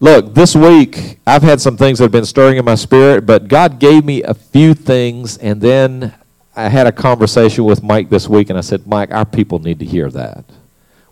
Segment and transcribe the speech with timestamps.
[0.00, 3.48] Look, this week I've had some things that have been stirring in my spirit, but
[3.48, 6.14] God gave me a few things, and then
[6.54, 9.80] I had a conversation with Mike this week, and I said, Mike, our people need
[9.80, 10.44] to hear that.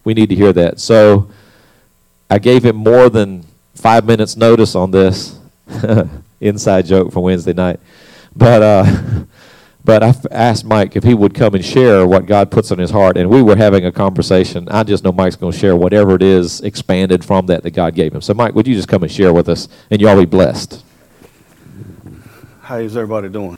[0.05, 0.79] We need to hear that.
[0.79, 1.29] So
[2.31, 3.45] I gave him more than
[3.75, 5.37] five minutes' notice on this.
[6.41, 7.81] Inside joke for Wednesday night.
[8.37, 8.85] But uh,
[9.87, 12.91] But I asked Mike if he would come and share what God puts on his
[12.91, 14.69] heart, and we were having a conversation.
[14.69, 17.95] I just know Mike's going to share whatever it is expanded from that that God
[17.95, 18.21] gave him.
[18.21, 20.85] So, Mike, would you just come and share with us, and you all be blessed?
[22.63, 23.57] How is everybody doing?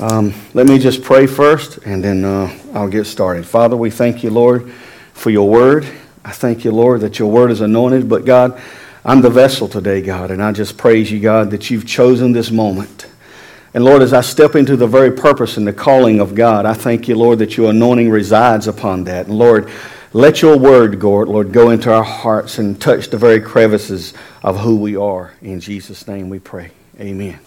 [0.00, 3.46] Um, let me just pray first, and then uh, I'll get started.
[3.46, 4.72] Father, we thank you, Lord,
[5.12, 5.86] for your word.
[6.24, 8.08] I thank you, Lord, that your word is anointed.
[8.08, 8.60] But God,
[9.04, 12.50] I'm the vessel today, God, and I just praise you, God, that you've chosen this
[12.50, 13.05] moment
[13.76, 16.72] and Lord, as I step into the very purpose and the calling of God, I
[16.72, 19.26] thank you, Lord, that your anointing resides upon that.
[19.26, 19.68] And Lord,
[20.14, 24.76] let your word, Lord, go into our hearts and touch the very crevices of who
[24.76, 25.34] we are.
[25.42, 26.70] In Jesus' name we pray.
[26.98, 27.38] Amen.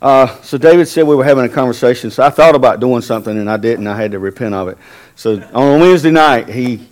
[0.00, 2.12] Uh, so David said we were having a conversation.
[2.12, 3.88] So I thought about doing something and I didn't.
[3.88, 4.78] I had to repent of it.
[5.16, 6.86] So on Wednesday night, he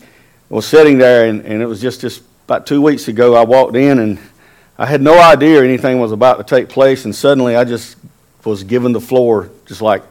[0.49, 3.37] was sitting there, and, and it was just, just about two weeks ago.
[3.37, 4.19] I walked in and
[4.77, 7.97] I had no idea anything was about to take place, and suddenly I just
[8.45, 10.03] was given the floor just like,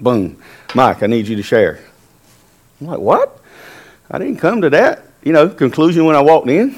[0.00, 0.42] boom,
[0.74, 1.80] Mike, I need you to share.
[2.80, 3.38] I'm like, what?
[4.10, 6.76] I didn't come to that, you know, conclusion when I walked in.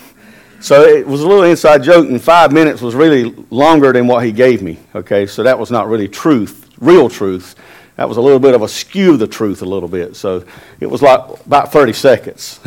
[0.60, 4.24] So it was a little inside joke, and five minutes was really longer than what
[4.24, 4.78] he gave me.
[4.94, 7.54] Okay, so that was not really truth, real truth.
[7.96, 10.16] That was a little bit of a skew of the truth, a little bit.
[10.16, 10.44] So
[10.80, 12.60] it was like about 30 seconds.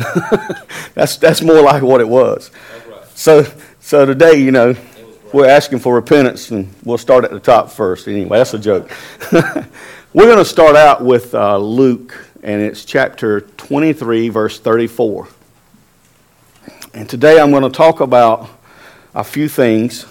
[0.94, 2.50] that's, that's more like what it was.
[2.88, 3.04] Right.
[3.14, 3.46] So,
[3.80, 4.74] so today, you know,
[5.32, 8.08] we're asking for repentance, and we'll start at the top first.
[8.08, 8.90] Anyway, that's a joke.
[9.32, 15.28] we're going to start out with uh, Luke, and it's chapter 23, verse 34.
[16.94, 18.48] And today I'm going to talk about
[19.14, 20.06] a few things.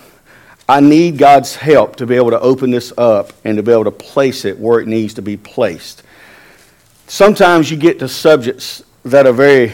[0.69, 3.85] I need God's help to be able to open this up and to be able
[3.85, 6.03] to place it where it needs to be placed.
[7.07, 9.71] Sometimes you get to subjects that are very,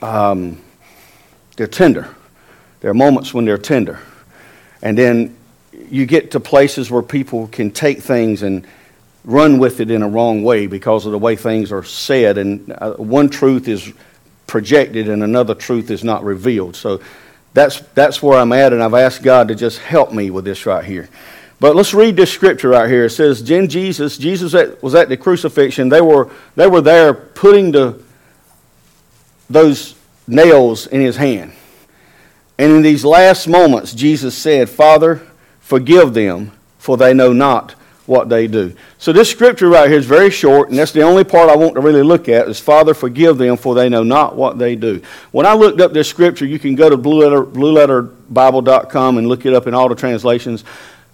[0.00, 0.60] um,
[1.56, 2.14] they're tender.
[2.80, 4.00] There are moments when they're tender.
[4.82, 5.36] And then
[5.90, 8.66] you get to places where people can take things and
[9.24, 12.38] run with it in a wrong way because of the way things are said.
[12.38, 13.92] And uh, one truth is
[14.46, 16.76] projected and another truth is not revealed.
[16.76, 17.00] So
[17.54, 20.66] that's, that's where I'm at, and I've asked God to just help me with this
[20.66, 21.08] right here.
[21.60, 23.06] But let's read this scripture right here.
[23.06, 25.88] It says, Then Jesus, Jesus was at the crucifixion.
[25.88, 28.00] They were, they were there putting the,
[29.50, 29.96] those
[30.26, 31.52] nails in his hand.
[32.58, 35.22] And in these last moments, Jesus said, Father,
[35.60, 37.74] forgive them, for they know not
[38.08, 38.74] what they do.
[38.96, 41.74] So this scripture right here is very short, and that's the only part I want
[41.74, 45.02] to really look at is Father, forgive them, for they know not what they do.
[45.30, 49.44] When I looked up this scripture, you can go to blue letter, blueletterbible.com and look
[49.44, 50.64] it up in all the translations.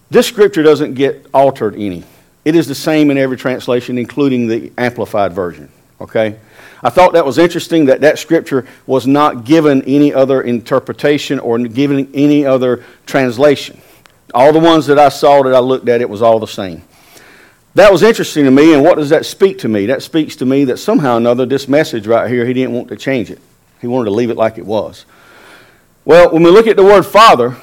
[0.08, 2.04] This scripture doesn't get altered any.
[2.44, 5.68] It is the same in every translation, including the Amplified Version.
[6.00, 6.38] Okay?
[6.84, 11.58] I thought that was interesting that that scripture was not given any other interpretation or
[11.58, 13.80] given any other translation.
[14.34, 16.82] All the ones that I saw that I looked at, it was all the same.
[17.74, 19.86] That was interesting to me, and what does that speak to me?
[19.86, 22.88] That speaks to me that somehow or another, this message right here, he didn't want
[22.88, 23.40] to change it.
[23.80, 25.06] He wanted to leave it like it was.
[26.04, 27.56] Well, when we look at the word father,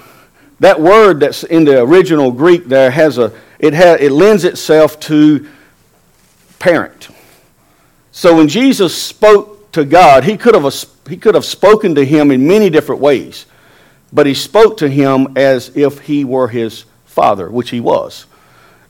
[0.60, 5.00] that word that's in the original Greek there has a, it, has, it lends itself
[5.02, 5.48] to
[6.58, 7.10] parent.
[8.12, 12.32] So when Jesus spoke to God, he could have, he could have spoken to him
[12.32, 13.46] in many different ways,
[14.12, 18.26] but he spoke to him as if he were his father, which he was.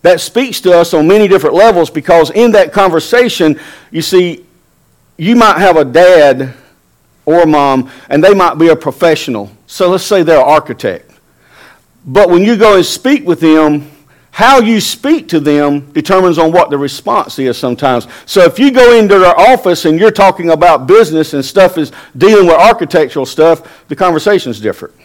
[0.02, 3.60] That speaks to us on many different levels because in that conversation,
[3.92, 4.46] you see,
[5.18, 6.56] you might have a dad
[7.26, 9.52] or a mom, and they might be a professional.
[9.68, 11.12] So let's say they're an architect.
[12.04, 13.91] But when you go and speak with them,
[14.32, 18.08] how you speak to them determines on what the response is sometimes.
[18.26, 21.92] So if you go into their office and you're talking about business and stuff is
[22.18, 24.96] dealing with architectural stuff, the conversation is different.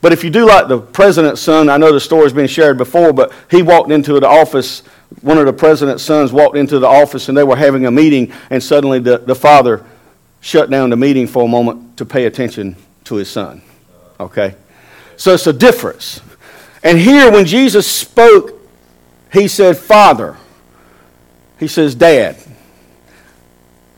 [0.00, 3.12] But if you do like the president's son, I know the story's been shared before,
[3.12, 4.82] but he walked into the office,
[5.22, 8.32] one of the president's sons walked into the office and they were having a meeting,
[8.50, 9.84] and suddenly the, the father
[10.40, 13.62] shut down the meeting for a moment to pay attention to his son.
[14.20, 14.54] Okay?
[15.16, 16.20] So it's a difference.
[16.82, 18.52] And here, when Jesus spoke,
[19.32, 20.36] he said, Father.
[21.58, 22.36] He says, Dad.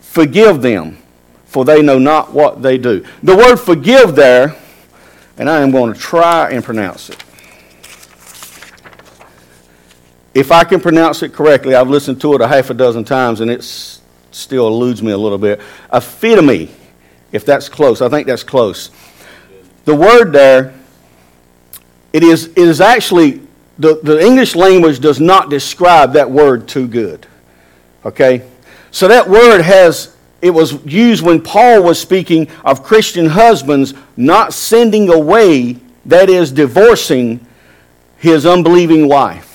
[0.00, 0.99] Forgive them,
[1.44, 3.05] for they know not what they do.
[3.23, 4.56] The word forgive there,
[5.38, 7.23] and I am going to try and pronounce it.
[10.33, 13.41] If I can pronounce it correctly, I've listened to it a half a dozen times
[13.41, 15.61] and it still eludes me a little bit.
[15.93, 16.71] Aphidomi,
[17.33, 18.00] if that's close.
[18.00, 18.91] I think that's close.
[19.87, 20.75] the word there,
[22.12, 23.41] it is, it is actually,
[23.79, 27.27] the, the English language does not describe that word too good.
[28.05, 28.49] Okay?
[28.91, 34.53] So that word has, it was used when Paul was speaking of Christian husbands not
[34.53, 35.77] sending away,
[36.07, 37.47] that is, divorcing
[38.19, 39.50] his unbelieving wife.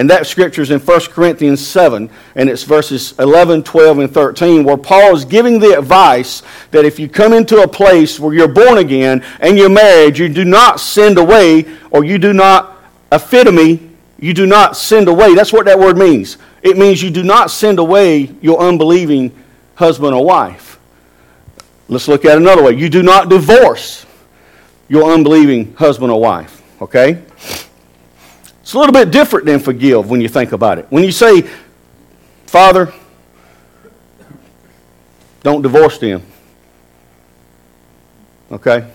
[0.00, 4.64] And that scripture is in 1 Corinthians 7, and it's verses 11, 12, and 13,
[4.64, 8.48] where Paul is giving the advice that if you come into a place where you're
[8.48, 12.78] born again and you're married, you do not send away, or you do not,
[13.12, 15.34] aphitome, you do not send away.
[15.34, 16.38] That's what that word means.
[16.62, 19.36] It means you do not send away your unbelieving
[19.74, 20.80] husband or wife.
[21.88, 22.72] Let's look at another way.
[22.72, 24.06] You do not divorce
[24.88, 26.62] your unbelieving husband or wife.
[26.80, 27.22] Okay?
[28.70, 30.86] It's a little bit different than forgive when you think about it.
[30.90, 31.42] When you say,
[32.46, 32.94] Father,
[35.42, 36.22] don't divorce them.
[38.52, 38.88] Okay?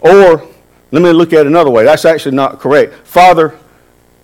[0.00, 0.48] Or,
[0.90, 1.84] let me look at it another way.
[1.84, 3.06] That's actually not correct.
[3.06, 3.58] Father,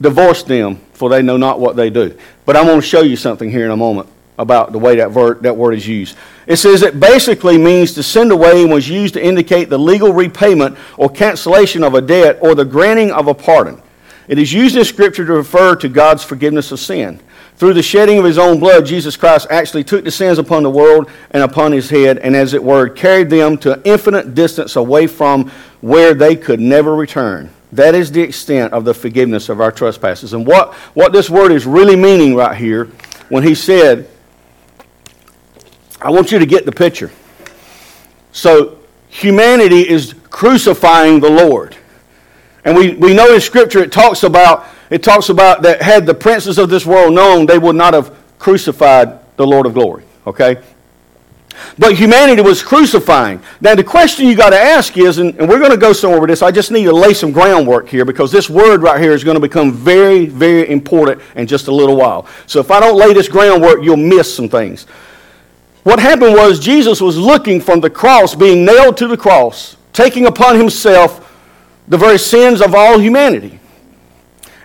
[0.01, 2.19] divorce them, for they know not what they do.
[2.47, 4.09] But I'm going to show you something here in a moment
[4.39, 6.17] about the way that word, that word is used.
[6.47, 10.13] It says it basically means to send away and was used to indicate the legal
[10.13, 13.81] repayment or cancellation of a debt or the granting of a pardon.
[14.27, 17.21] It is used in Scripture to refer to God's forgiveness of sin.
[17.57, 20.71] Through the shedding of his own blood, Jesus Christ actually took the sins upon the
[20.71, 24.77] world and upon his head, and as it were, carried them to an infinite distance
[24.77, 27.51] away from where they could never return.
[27.71, 30.33] That is the extent of the forgiveness of our trespasses.
[30.33, 32.87] And what, what this word is really meaning right here
[33.29, 34.09] when he said,
[36.05, 37.11] I want you to get the picture.
[38.33, 38.79] So,
[39.09, 41.77] humanity is crucifying the Lord.
[42.65, 46.15] And we, we know in Scripture it talks about it talks about that had the
[46.15, 50.05] princes of this world known, they would not have crucified the Lord of glory.
[50.27, 50.63] Okay?
[51.79, 53.43] But humanity was crucifying.
[53.61, 56.21] Now, the question you got to ask is, and, and we're going to go somewhere
[56.21, 59.13] with this, I just need to lay some groundwork here because this word right here
[59.13, 62.27] is going to become very, very important in just a little while.
[62.47, 64.87] So if I don't lay this groundwork, you'll miss some things.
[65.85, 70.27] What happened was Jesus was looking from the cross, being nailed to the cross, taking
[70.27, 71.21] upon himself
[71.87, 73.61] the very sins of all humanity.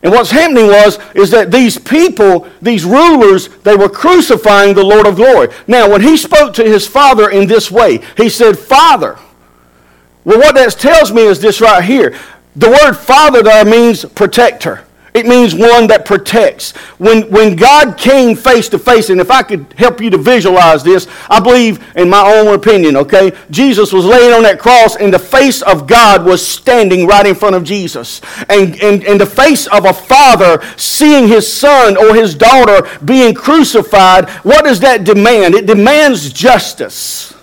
[0.02, 5.06] And what's happening was is that these people, these rulers, they were crucifying the Lord
[5.06, 5.50] of glory.
[5.68, 9.18] Now, when he spoke to his father in this way, he said, "Father."
[10.24, 12.16] Well, what that tells me is this right here.
[12.56, 14.84] The word father there means protector.
[15.14, 16.72] It means one that protects.
[16.98, 20.84] When, when God came face to face, and if I could help you to visualize
[20.84, 25.14] this, I believe, in my own opinion, okay, Jesus was laying on that cross, and
[25.14, 28.22] the face of God was standing right in front of Jesus.
[28.50, 33.34] And, and, and the face of a father seeing his son or his daughter being
[33.34, 35.56] crucified, what does that demand?
[35.56, 37.34] It demands justice.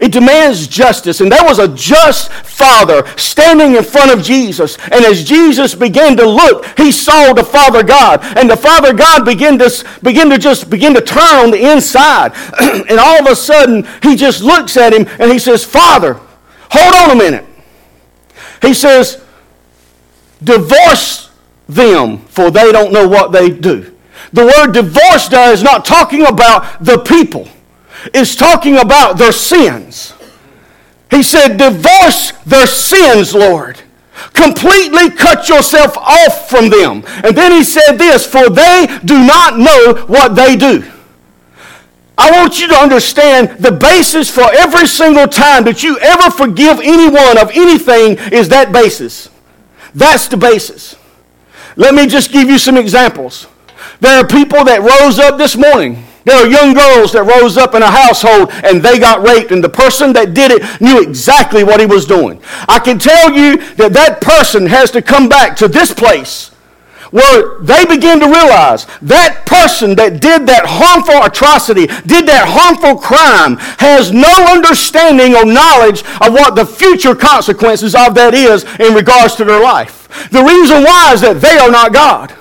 [0.00, 1.20] It demands justice.
[1.20, 4.76] And there was a just father standing in front of Jesus.
[4.92, 8.20] And as Jesus began to look, he saw the Father God.
[8.36, 12.32] And the Father God began to, begin to just begin to turn on the inside.
[12.60, 16.20] and all of a sudden, he just looks at him and he says, Father,
[16.70, 17.46] hold on a minute.
[18.62, 19.22] He says,
[20.42, 21.30] divorce
[21.68, 23.94] them, for they don't know what they do.
[24.32, 27.48] The word divorce there is not talking about the people
[28.14, 30.14] is talking about their sins.
[31.10, 33.80] He said, Divorce their sins, Lord.
[34.32, 37.04] Completely cut yourself off from them.
[37.24, 40.84] And then he said this, For they do not know what they do.
[42.18, 46.80] I want you to understand the basis for every single time that you ever forgive
[46.80, 49.28] anyone of anything is that basis.
[49.94, 50.96] That's the basis.
[51.76, 53.46] Let me just give you some examples.
[54.00, 57.76] There are people that rose up this morning there are young girls that rose up
[57.76, 61.62] in a household and they got raped, and the person that did it knew exactly
[61.62, 62.42] what he was doing.
[62.68, 66.50] I can tell you that that person has to come back to this place
[67.12, 72.98] where they begin to realize that person that did that harmful atrocity, did that harmful
[72.98, 78.94] crime, has no understanding or knowledge of what the future consequences of that is in
[78.94, 80.08] regards to their life.
[80.30, 82.34] The reason why is that they are not God.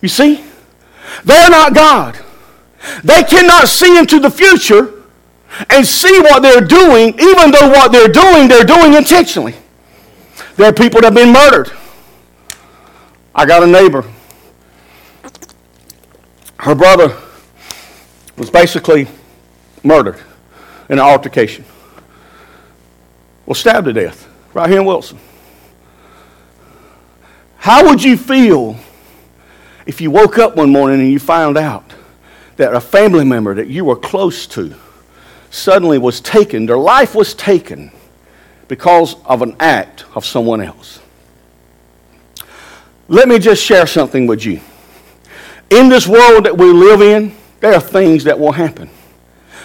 [0.00, 0.47] You see?
[1.24, 2.18] They're not God.
[3.02, 4.94] They cannot see into the future
[5.70, 9.54] and see what they're doing, even though what they're doing, they're doing intentionally.
[10.56, 11.70] There are people that have been murdered.
[13.34, 14.04] I got a neighbor.
[16.58, 17.16] Her brother
[18.36, 19.08] was basically
[19.82, 20.20] murdered
[20.88, 21.64] in an altercation.
[23.46, 25.18] Was stabbed to death right here in Wilson.
[27.56, 28.76] How would you feel
[29.88, 31.94] if you woke up one morning and you found out
[32.56, 34.74] that a family member that you were close to
[35.50, 37.90] suddenly was taken, their life was taken
[38.68, 41.00] because of an act of someone else.
[43.08, 44.60] Let me just share something with you.
[45.70, 48.90] In this world that we live in, there are things that will happen.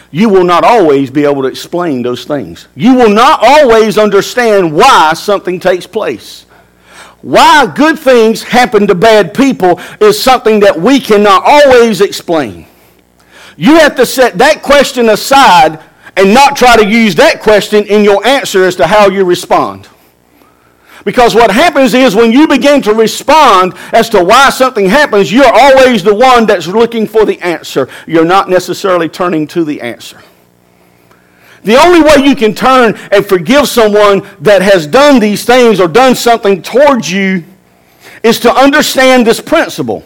[0.10, 2.70] You will not always be able to explain those things.
[2.76, 6.46] You will not always understand why something takes place.
[7.24, 12.68] Why good things happen to bad people is something that we cannot always explain.
[13.56, 15.82] You have to set that question aside
[16.18, 19.88] and not try to use that question in your answer as to how you respond.
[21.06, 25.46] Because what happens is when you begin to respond as to why something happens, you're
[25.46, 27.88] always the one that's looking for the answer.
[28.06, 30.22] You're not necessarily turning to the answer.
[31.64, 35.88] The only way you can turn and forgive someone that has done these things or
[35.88, 37.44] done something towards you
[38.22, 40.04] is to understand this principle.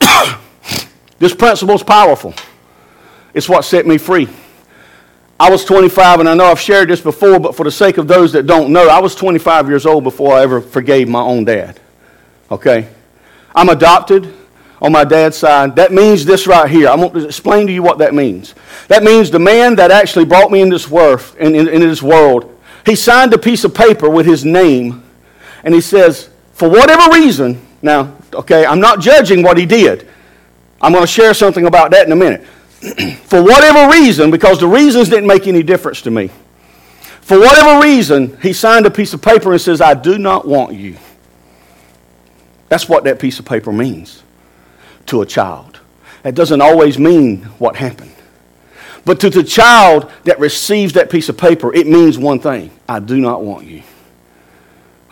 [1.18, 2.34] this principle is powerful.
[3.34, 4.28] It's what set me free.
[5.40, 8.08] I was 25, and I know I've shared this before, but for the sake of
[8.08, 11.44] those that don't know, I was 25 years old before I ever forgave my own
[11.44, 11.78] dad.
[12.50, 12.88] Okay?
[13.54, 14.34] I'm adopted
[14.80, 15.76] on my dad's side.
[15.76, 16.88] That means this right here.
[16.88, 18.54] I want to explain to you what that means.
[18.88, 22.02] That means the man that actually brought me in this world, in, in, in this
[22.02, 22.54] world,
[22.86, 25.02] he signed a piece of paper with his name,
[25.64, 30.08] and he says, for whatever reason, now, okay, I'm not judging what he did.
[30.80, 32.46] I'm going to share something about that in a minute.
[33.24, 36.30] for whatever reason, because the reasons didn't make any difference to me,
[37.20, 40.74] for whatever reason, he signed a piece of paper and says, I do not want
[40.74, 40.96] you.
[42.68, 44.22] That's what that piece of paper means
[45.08, 45.80] to a child.
[46.22, 48.14] That doesn't always mean what happened.
[49.04, 53.00] But to the child that receives that piece of paper, it means one thing I
[53.00, 53.82] do not want you.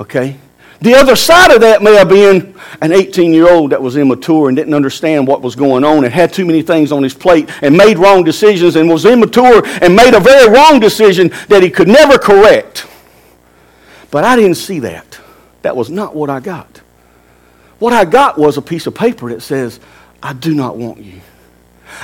[0.00, 0.37] Okay?
[0.81, 4.49] The other side of that may have been an 18 year old that was immature
[4.49, 7.50] and didn't understand what was going on and had too many things on his plate
[7.62, 11.71] and made wrong decisions and was immature and made a very wrong decision that he
[11.71, 12.87] could never correct.
[14.11, 15.19] But I didn't see that.
[15.62, 16.83] That was not what I got.
[17.78, 19.80] What I got was a piece of paper that says,
[20.23, 21.21] I do not want you.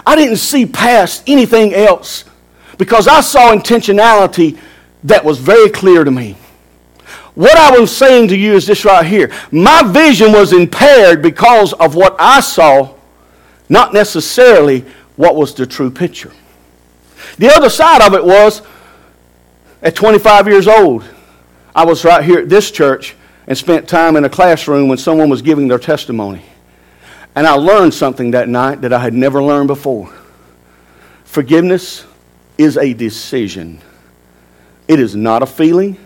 [0.07, 2.25] I didn't see past anything else
[2.79, 4.59] because I saw intentionality
[5.05, 6.37] that was very clear to me.
[7.35, 9.33] What I was saying to you is this right here.
[9.51, 12.95] My vision was impaired because of what I saw,
[13.69, 14.85] not necessarily
[15.17, 16.33] what was the true picture.
[17.39, 18.61] The other side of it was
[19.83, 21.05] at 25 years old,
[21.75, 25.29] I was right here at this church and spent time in a classroom when someone
[25.29, 26.43] was giving their testimony.
[27.35, 30.13] And I learned something that night that I had never learned before.
[31.25, 32.05] Forgiveness
[32.59, 33.81] is a decision,
[34.89, 35.97] it is not a feeling.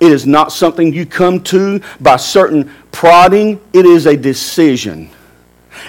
[0.00, 5.08] It is not something you come to by certain prodding, it is a decision.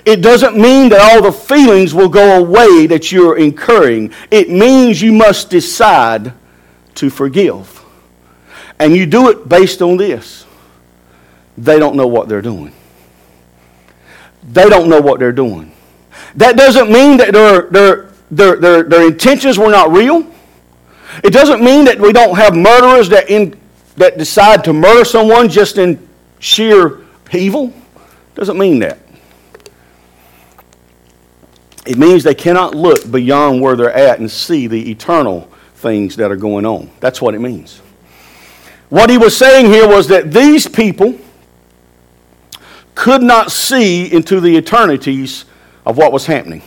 [0.05, 4.13] It doesn't mean that all the feelings will go away that you're incurring.
[4.31, 6.34] It means you must decide
[6.95, 7.84] to forgive.
[8.79, 10.44] And you do it based on this.
[11.57, 12.74] They don't know what they're doing.
[14.51, 15.71] They don't know what they're doing.
[16.35, 20.29] That doesn't mean that their, their, their, their, their intentions were not real.
[21.24, 23.59] It doesn't mean that we don't have murderers that in,
[23.95, 26.07] that decide to murder someone just in
[26.39, 27.01] sheer
[27.33, 27.74] evil
[28.35, 29.00] doesn't mean that.
[31.85, 36.31] It means they cannot look beyond where they're at and see the eternal things that
[36.31, 36.89] are going on.
[37.00, 37.79] That's what it means.
[38.89, 41.17] What he was saying here was that these people
[42.95, 45.45] could not see into the eternities
[45.85, 46.61] of what was happening.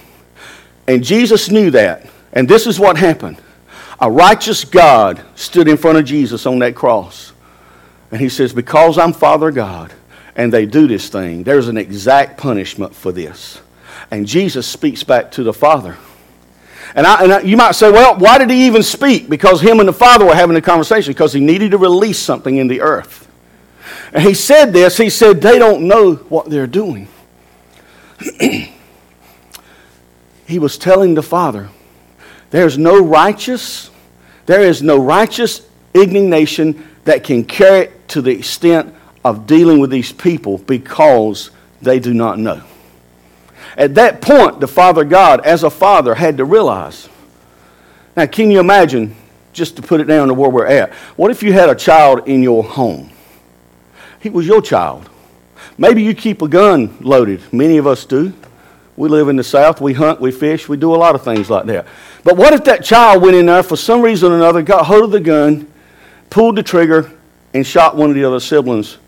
[0.87, 2.07] And Jesus knew that.
[2.33, 3.41] And this is what happened.
[4.01, 7.33] A righteous God stood in front of Jesus on that cross.
[8.11, 9.93] And he says, Because I'm Father God
[10.37, 13.61] and they do this thing, there's an exact punishment for this.
[14.11, 15.97] And Jesus speaks back to the Father.
[16.95, 19.29] And, I, and I, you might say, well, why did he even speak?
[19.29, 22.57] Because him and the Father were having a conversation because he needed to release something
[22.57, 23.29] in the earth.
[24.13, 27.09] And he said this, he said, they don't know what they're doing.
[28.41, 28.71] he
[30.59, 31.69] was telling the Father,
[32.51, 33.91] there's no righteous,
[34.47, 39.91] there is no righteous indignation that can carry it to the extent of dealing with
[39.91, 41.51] these people because
[41.83, 42.63] they do not know.
[43.77, 47.09] At that point, the Father God, as a father, had to realize.
[48.17, 49.15] Now, can you imagine,
[49.53, 52.27] just to put it down to where we're at, what if you had a child
[52.27, 53.11] in your home?
[54.21, 55.09] He was your child.
[55.77, 57.41] Maybe you keep a gun loaded.
[57.53, 58.33] Many of us do.
[58.97, 59.81] We live in the South.
[59.81, 61.87] We hunt, we fish, we do a lot of things like that.
[62.25, 65.05] But what if that child went in there for some reason or another, got hold
[65.05, 65.71] of the gun,
[66.31, 67.13] pulled the trigger,
[67.55, 68.99] and shot one of the other siblings?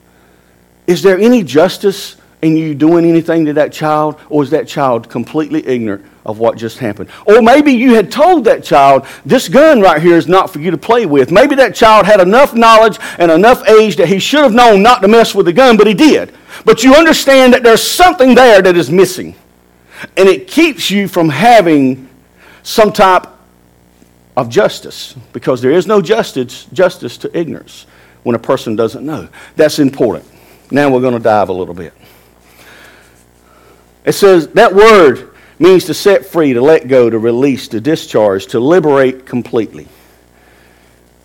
[0.87, 5.09] Is there any justice and you doing anything to that child, or is that child
[5.11, 7.11] completely ignorant of what just happened?
[7.27, 10.71] Or maybe you had told that child, this gun right here is not for you
[10.71, 11.31] to play with.
[11.31, 15.03] Maybe that child had enough knowledge and enough age that he should have known not
[15.03, 16.33] to mess with the gun, but he did.
[16.65, 19.35] But you understand that there's something there that is missing.
[20.17, 22.09] And it keeps you from having
[22.63, 23.27] some type
[24.37, 27.87] of justice because there is no justice, justice to ignorance
[28.23, 29.29] when a person doesn't know.
[29.57, 30.27] That's important.
[30.71, 31.93] Now we're going to dive a little bit.
[34.05, 38.47] It says that word means to set free, to let go, to release, to discharge,
[38.47, 39.87] to liberate completely.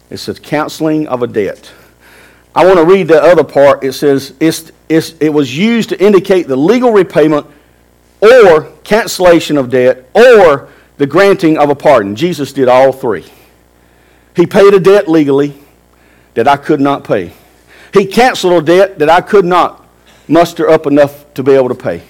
[0.10, 1.72] It says counseling of a debt.
[2.54, 3.84] I want to read the other part.
[3.84, 7.48] It says it's, it's, it was used to indicate the legal repayment
[8.22, 12.16] or cancellation of debt or the granting of a pardon.
[12.16, 13.26] Jesus did all three.
[14.36, 15.58] He paid a debt legally
[16.34, 17.34] that I could not pay.
[17.94, 19.86] He canceled a debt that I could not
[20.28, 22.04] muster up enough to be able to pay.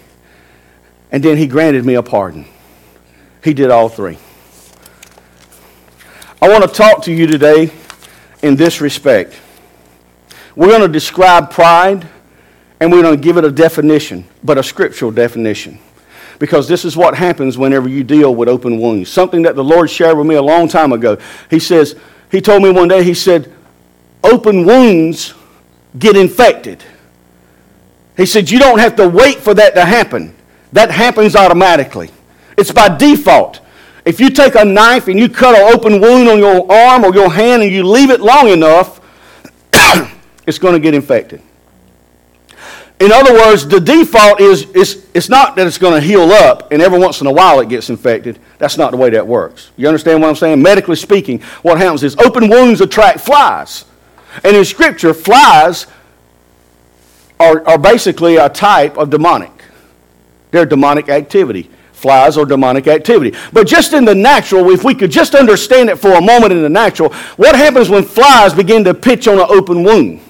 [1.16, 2.46] And then he granted me a pardon.
[3.42, 4.18] He did all three.
[6.42, 7.72] I want to talk to you today
[8.42, 9.40] in this respect.
[10.58, 12.06] We're going to describe pride
[12.82, 15.80] and we're going to give it a definition, but a scriptural definition.
[16.38, 19.10] Because this is what happens whenever you deal with open wounds.
[19.10, 21.18] Something that the Lord shared with me a long time ago.
[21.50, 21.96] He says,
[22.30, 23.54] He told me one day, He said,
[24.22, 25.34] open wounds
[25.98, 26.84] get infected.
[28.18, 30.35] He said, You don't have to wait for that to happen.
[30.76, 32.12] That happens automatically.
[32.58, 33.62] It's by default.
[34.04, 37.16] If you take a knife and you cut an open wound on your arm or
[37.16, 39.00] your hand and you leave it long enough,
[40.46, 41.42] it's going to get infected.
[43.00, 46.74] In other words, the default is, is it's not that it's going to heal up
[46.74, 48.38] and every once in a while it gets infected.
[48.58, 49.72] That's not the way that works.
[49.78, 50.62] You understand what I'm saying?
[50.62, 53.86] Medically speaking, what happens is open wounds attract flies.
[54.44, 55.88] And in Scripture, flies
[57.40, 59.55] are, are basically a type of demonic.
[60.56, 61.70] They're demonic activity.
[61.92, 63.38] Flies are demonic activity.
[63.52, 66.62] But just in the natural, if we could just understand it for a moment in
[66.62, 70.22] the natural, what happens when flies begin to pitch on an open wound?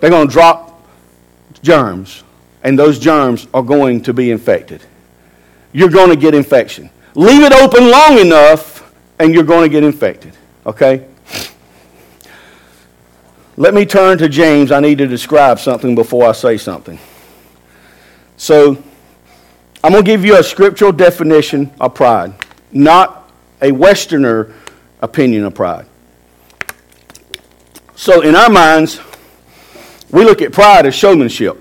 [0.00, 0.88] They're going to drop
[1.62, 2.24] germs,
[2.62, 4.82] and those germs are going to be infected.
[5.74, 6.88] You're going to get infection.
[7.14, 10.32] Leave it open long enough, and you're going to get infected.
[10.64, 11.04] Okay?
[13.58, 14.72] Let me turn to James.
[14.72, 16.98] I need to describe something before I say something.
[18.38, 18.80] So,
[19.82, 22.34] I'm going to give you a scriptural definition of pride,
[22.72, 23.30] not
[23.62, 24.52] a Westerner
[25.00, 25.86] opinion of pride.
[27.94, 29.00] So, in our minds,
[30.10, 31.60] we look at pride as showmanship.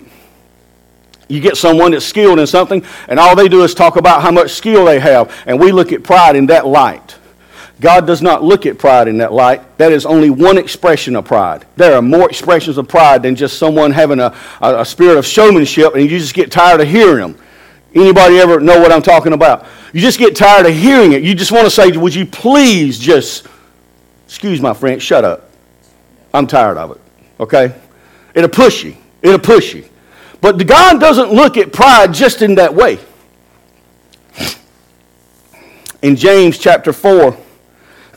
[1.28, 4.32] You get someone that's skilled in something, and all they do is talk about how
[4.32, 7.18] much skill they have, and we look at pride in that light.
[7.80, 9.78] God does not look at pride in that light.
[9.78, 11.68] That is only one expression of pride.
[11.76, 15.26] There are more expressions of pride than just someone having a, a, a spirit of
[15.26, 17.42] showmanship and you just get tired of hearing them.
[17.98, 19.66] Anybody ever know what I'm talking about?
[19.92, 21.24] You just get tired of hearing it.
[21.24, 23.48] You just want to say, Would you please just,
[24.26, 25.50] excuse my friend, shut up.
[26.34, 27.02] I'm tired of it.
[27.40, 27.76] Okay?
[28.36, 28.96] It'll push you.
[29.24, 29.86] It'll push you.
[30.42, 33.00] But God doesn't look at pride just in that way.
[36.04, 37.36] In James chapter 4,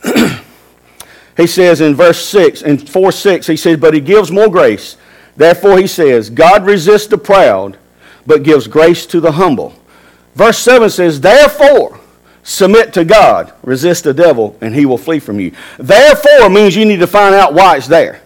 [1.37, 4.97] he says in verse 6, in 4 6, he says, But he gives more grace.
[5.35, 7.79] Therefore, he says, God resists the proud,
[8.25, 9.73] but gives grace to the humble.
[10.35, 11.99] Verse 7 says, Therefore,
[12.43, 15.51] submit to God, resist the devil, and he will flee from you.
[15.77, 18.21] Therefore means you need to find out why it's there.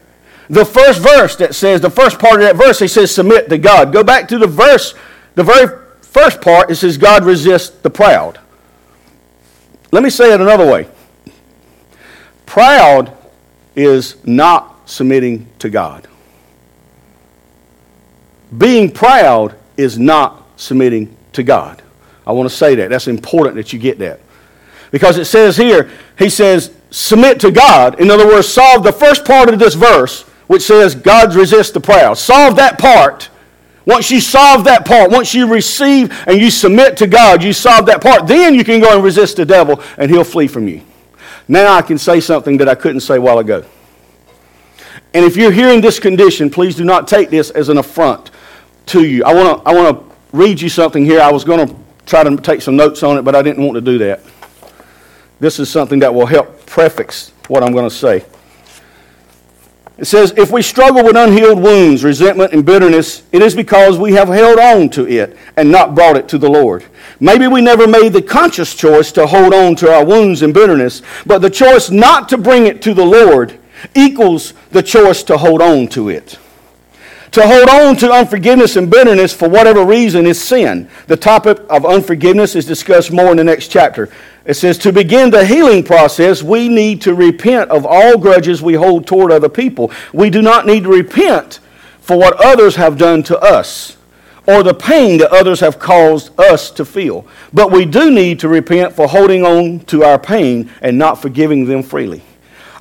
[0.49, 3.57] The first verse that says, the first part of that verse, he says, submit to
[3.57, 3.91] God.
[3.91, 4.93] Go back to the verse,
[5.33, 8.39] the very first part, it says, God resists the proud.
[9.91, 10.87] Let me say it another way.
[12.45, 13.15] Proud
[13.75, 16.07] is not submitting to God.
[18.55, 21.81] Being proud is not submitting to God.
[22.25, 22.89] I want to say that.
[22.89, 24.19] That's important that you get that.
[24.91, 27.99] Because it says here, he says, submit to God.
[27.99, 31.81] In other words, solve the first part of this verse, which says, God resists the
[31.81, 32.17] proud.
[32.17, 33.29] Solve that part.
[33.85, 37.85] Once you solve that part, once you receive and you submit to God, you solve
[37.85, 40.81] that part, then you can go and resist the devil and he'll flee from you.
[41.47, 43.63] Now I can say something that I couldn't say a while ago.
[45.13, 48.31] And if you're here in this condition, please do not take this as an affront
[48.87, 49.23] to you.
[49.23, 51.21] I want to I want to read you something here.
[51.21, 53.75] I was going to try to take some notes on it, but I didn't want
[53.75, 54.21] to do that.
[55.39, 58.25] This is something that will help prefix what I'm going to say.
[59.97, 64.13] It says, If we struggle with unhealed wounds, resentment, and bitterness, it is because we
[64.13, 66.85] have held on to it and not brought it to the Lord.
[67.19, 71.01] Maybe we never made the conscious choice to hold on to our wounds and bitterness,
[71.25, 73.57] but the choice not to bring it to the Lord
[73.93, 76.39] equals the choice to hold on to it.
[77.35, 80.87] To hold on to unforgiveness and bitterness for whatever reason is sin.
[81.07, 84.07] The topic of unforgiveness is discussed more in the next chapter.
[84.45, 88.75] It says, to begin the healing process, we need to repent of all grudges we
[88.75, 89.91] hold toward other people.
[90.13, 91.59] We do not need to repent
[91.99, 93.97] for what others have done to us
[94.47, 97.27] or the pain that others have caused us to feel.
[97.51, 101.65] But we do need to repent for holding on to our pain and not forgiving
[101.65, 102.23] them freely.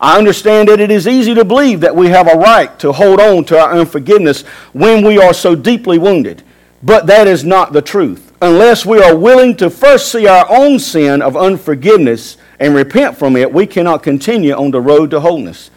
[0.01, 3.21] I understand that it is easy to believe that we have a right to hold
[3.21, 6.43] on to our unforgiveness when we are so deeply wounded.
[6.83, 8.33] But that is not the truth.
[8.43, 13.37] Unless we are willing to first see our own sin of unforgiveness and repent from
[13.37, 15.71] it, we cannot continue on the road to wholeness.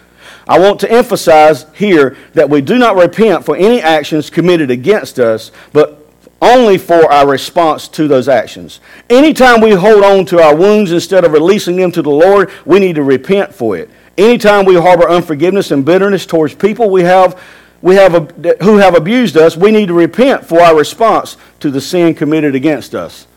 [0.47, 5.19] I want to emphasize here that we do not repent for any actions committed against
[5.19, 6.05] us, but
[6.41, 8.79] only for our response to those actions.
[9.09, 12.79] Anytime we hold on to our wounds instead of releasing them to the Lord, we
[12.79, 13.89] need to repent for it.
[14.17, 17.39] Anytime we harbor unforgiveness and bitterness towards people we have,
[17.81, 21.79] we have who have abused us, we need to repent for our response to the
[21.79, 23.27] sin committed against us.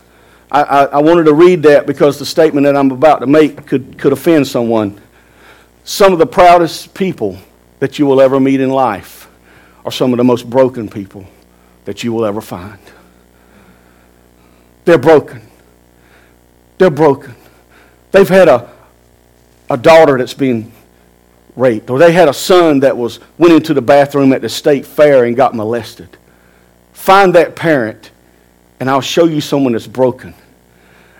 [0.51, 3.65] I, I, I wanted to read that because the statement that I'm about to make
[3.67, 4.99] could, could offend someone.
[5.83, 7.37] Some of the proudest people
[7.79, 9.29] that you will ever meet in life
[9.85, 11.25] are some of the most broken people
[11.85, 12.79] that you will ever find.
[14.85, 15.41] They're broken.
[16.77, 17.35] They're broken.
[18.11, 18.69] They've had a,
[19.71, 20.69] a daughter that's been
[21.55, 24.85] raped, or they had a son that was went into the bathroom at the state
[24.85, 26.09] fair and got molested.
[26.91, 28.11] Find that parent,
[28.81, 30.33] and I'll show you someone that's broken.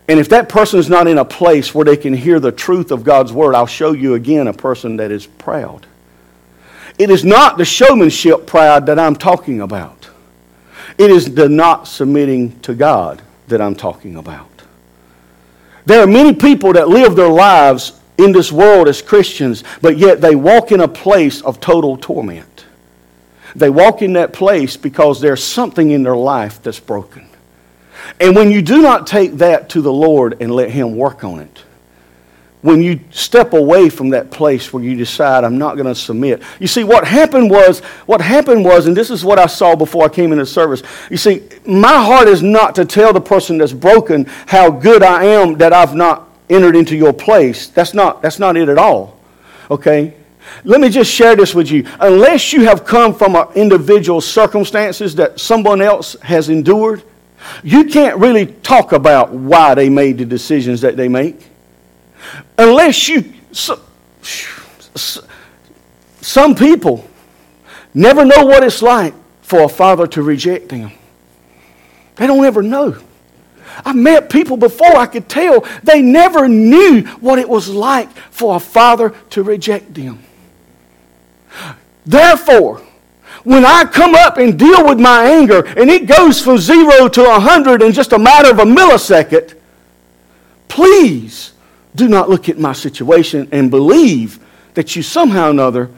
[0.10, 2.92] And if that person is not in a place where they can hear the truth
[2.92, 5.86] of God's word, I'll show you again a person that is proud.
[7.00, 10.10] It is not the showmanship pride that I'm talking about.
[10.98, 14.50] It is the not submitting to God that I'm talking about.
[15.86, 20.21] There are many people that live their lives in this world as Christians, but yet
[20.21, 22.65] they walk in a place of total torment.
[23.55, 27.27] They walk in that place because there's something in their life that's broken.
[28.19, 31.39] And when you do not take that to the Lord and let Him work on
[31.39, 31.63] it,
[32.62, 36.43] when you step away from that place where you decide I'm not going to submit.
[36.60, 40.05] You see what happened was what happened was and this is what I saw before
[40.05, 40.84] I came into service.
[41.10, 45.25] You see, my heart is not to tell the person that's broken how good I
[45.25, 47.68] am that I've not entered into your place.
[47.68, 49.20] That's not that's not it at all.
[49.70, 50.14] Okay?
[50.64, 51.88] Let me just share this with you.
[52.00, 57.04] Unless you have come from individual circumstances that someone else has endured,
[57.64, 61.48] you can't really talk about why they made the decisions that they make.
[62.58, 63.34] Unless you.
[63.52, 63.82] So,
[66.22, 67.08] some people
[67.94, 70.92] never know what it's like for a father to reject them.
[72.16, 72.98] They don't ever know.
[73.86, 78.55] I met people before I could tell they never knew what it was like for
[78.55, 80.19] a father to reject them.
[82.05, 82.81] Therefore,
[83.43, 87.36] when I come up and deal with my anger and it goes from zero to
[87.36, 89.55] a hundred in just a matter of a millisecond,
[90.67, 91.53] please
[91.95, 94.39] do not look at my situation and believe
[94.73, 95.89] that you somehow or another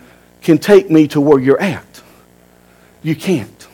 [0.41, 2.01] can take me to where you're at.
[3.01, 3.67] You can't.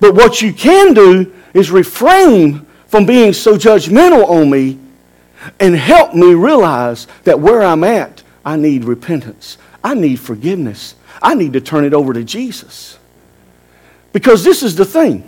[0.00, 4.76] But what you can do is refrain from being so judgmental on me
[5.60, 9.58] and help me realize that where I'm at, I need repentance.
[9.82, 10.96] I need forgiveness.
[11.22, 12.98] I need to turn it over to Jesus.
[14.12, 15.22] Because this is the thing.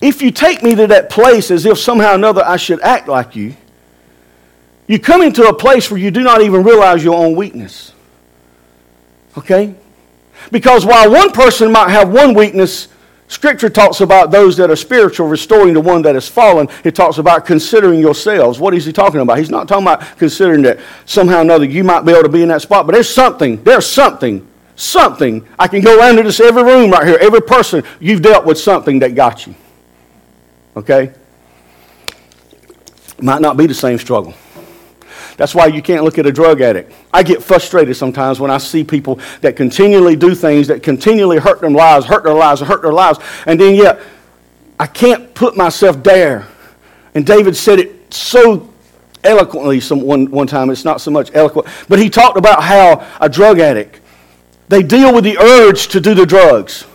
[0.00, 3.06] If you take me to that place as if somehow or another I should act
[3.06, 3.54] like you,
[4.86, 7.92] you come into a place where you do not even realize your own weakness.
[9.36, 9.74] Okay?
[10.50, 12.88] Because while one person might have one weakness,
[13.28, 16.68] Scripture talks about those that are spiritual restoring the one that has fallen.
[16.84, 18.60] It talks about considering yourselves.
[18.60, 19.38] What is he talking about?
[19.38, 22.42] He's not talking about considering that somehow or another you might be able to be
[22.42, 25.46] in that spot, but there's something, there's something, something.
[25.58, 28.58] I can go around to this every room right here, every person, you've dealt with
[28.58, 29.54] something that got you.
[30.76, 31.12] Okay?
[33.20, 34.34] Might not be the same struggle.
[35.36, 36.92] That's why you can't look at a drug addict.
[37.12, 41.60] I get frustrated sometimes when I see people that continually do things that continually hurt
[41.60, 44.00] their lives, hurt their lives, hurt their lives, and then yet
[44.78, 46.46] I can't put myself there.
[47.14, 48.72] And David said it so
[49.24, 50.70] eloquently some, one, one time.
[50.70, 54.00] It's not so much eloquent, but he talked about how a drug addict,
[54.68, 56.86] they deal with the urge to do the drugs.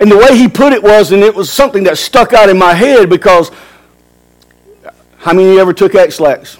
[0.00, 2.58] And the way he put it was, and it was something that stuck out in
[2.58, 3.50] my head because
[5.18, 6.58] how many ever took Ex-Lax?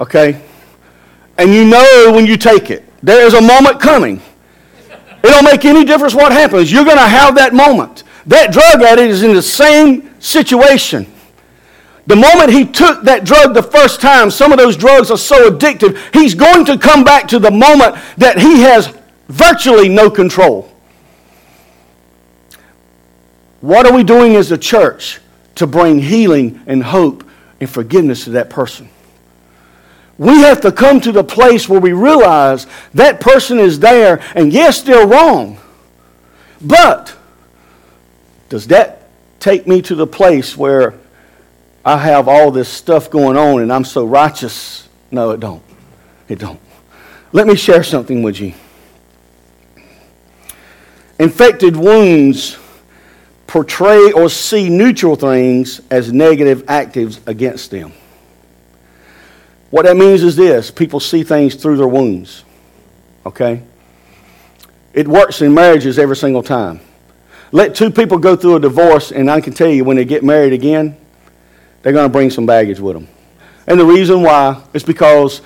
[0.00, 0.40] Okay?
[1.38, 4.20] And you know when you take it, there is a moment coming.
[4.88, 6.72] It don't make any difference what happens.
[6.72, 8.04] You're going to have that moment.
[8.26, 11.06] That drug addict is in the same situation.
[12.06, 15.50] The moment he took that drug the first time, some of those drugs are so
[15.50, 18.92] addictive, he's going to come back to the moment that he has
[19.28, 20.70] virtually no control.
[23.60, 25.20] What are we doing as a church
[25.56, 27.24] to bring healing and hope
[27.60, 28.88] and forgiveness to that person?
[30.20, 34.52] We have to come to the place where we realize that person is there, and
[34.52, 35.58] yes, they're wrong.
[36.60, 37.16] But
[38.50, 39.08] does that
[39.40, 40.92] take me to the place where
[41.86, 44.86] I have all this stuff going on and I'm so righteous?
[45.10, 45.62] No, it don't.
[46.28, 46.60] It don't.
[47.32, 48.52] Let me share something with you.
[51.18, 52.58] Infected wounds
[53.46, 57.94] portray or see neutral things as negative actives against them.
[59.70, 62.44] What that means is this people see things through their wounds.
[63.24, 63.62] Okay?
[64.92, 66.80] It works in marriages every single time.
[67.52, 70.22] Let two people go through a divorce, and I can tell you when they get
[70.22, 70.96] married again,
[71.82, 73.08] they're going to bring some baggage with them.
[73.66, 75.42] And the reason why is because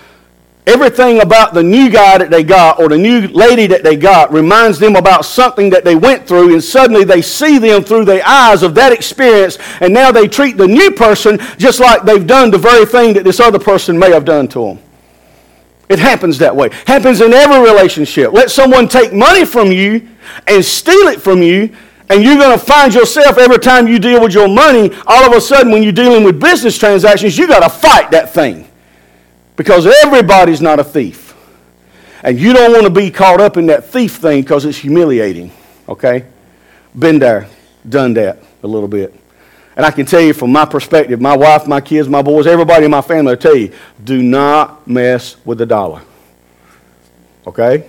[0.66, 4.32] everything about the new guy that they got or the new lady that they got
[4.32, 8.26] reminds them about something that they went through, and suddenly they see them through the
[8.28, 12.50] eyes of that experience, and now they treat the new person just like they've done
[12.50, 14.78] the very thing that this other person may have done to them.
[15.88, 16.70] It happens that way.
[16.86, 18.32] Happens in every relationship.
[18.32, 20.08] Let someone take money from you
[20.46, 21.76] and steal it from you,
[22.08, 25.36] and you're going to find yourself every time you deal with your money, all of
[25.36, 28.66] a sudden when you're dealing with business transactions, you got to fight that thing.
[29.56, 31.34] Because everybody's not a thief.
[32.22, 35.52] And you don't want to be caught up in that thief thing because it's humiliating.
[35.88, 36.24] Okay?
[36.98, 37.48] Been there,
[37.88, 39.14] done that a little bit.
[39.76, 42.84] And I can tell you from my perspective, my wife, my kids, my boys, everybody
[42.84, 46.02] in my family I tell you, do not mess with the dollar.
[47.46, 47.88] Okay?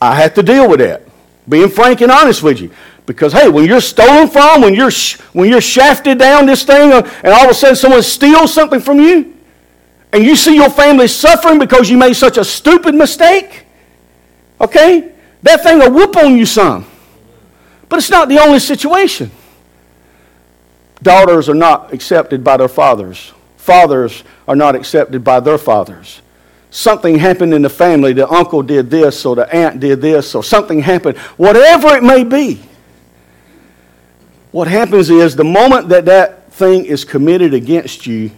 [0.00, 1.02] I have to deal with that.
[1.48, 2.70] Being frank and honest with you.
[3.06, 4.90] Because, hey, when you're stolen from, when you're,
[5.32, 8.80] when you're shafted down this thing, uh, and all of a sudden someone steals something
[8.80, 9.33] from you,
[10.14, 13.64] and you see your family suffering because you made such a stupid mistake,
[14.60, 15.12] okay?
[15.42, 16.86] That thing will whoop on you some.
[17.88, 19.32] But it's not the only situation.
[21.02, 23.32] Daughters are not accepted by their fathers.
[23.56, 26.22] Fathers are not accepted by their fathers.
[26.70, 28.12] Something happened in the family.
[28.12, 31.18] The uncle did this, or the aunt did this, or something happened.
[31.36, 32.62] Whatever it may be.
[34.52, 38.30] What happens is the moment that that thing is committed against you,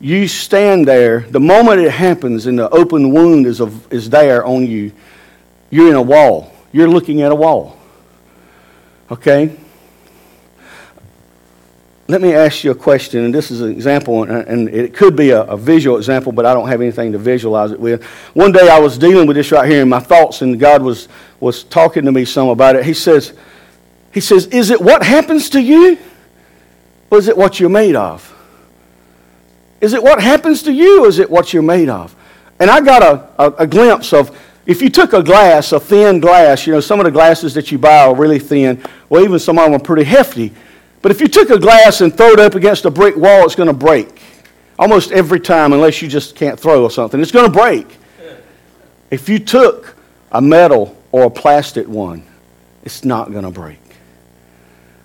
[0.00, 1.20] you stand there.
[1.20, 4.92] The moment it happens and the open wound is, of, is there on you,
[5.68, 6.52] you're in a wall.
[6.72, 7.78] You're looking at a wall.
[9.10, 9.56] Okay?
[12.08, 15.30] Let me ask you a question, and this is an example, and it could be
[15.30, 18.02] a, a, visual example, but I don't have anything to visualize it with.
[18.34, 21.06] One day I was dealing with this right here in my thoughts, and God was,
[21.38, 22.84] was talking to me some about it.
[22.84, 23.32] He says,
[24.12, 25.98] he says, Is it what happens to you,
[27.12, 28.34] or is it what you're made of?
[29.80, 32.14] Is it what happens to you, is it what you're made of?
[32.58, 36.20] And I got a, a, a glimpse of if you took a glass, a thin
[36.20, 39.38] glass, you know, some of the glasses that you buy are really thin, well, even
[39.38, 40.52] some of them are pretty hefty.
[41.02, 43.54] But if you took a glass and throw it up against a brick wall, it's
[43.54, 44.20] going to break.
[44.78, 47.98] Almost every time, unless you just can't throw or something, it's going to break.
[49.10, 49.96] If you took
[50.30, 52.22] a metal or a plastic one,
[52.84, 53.80] it's not going to break.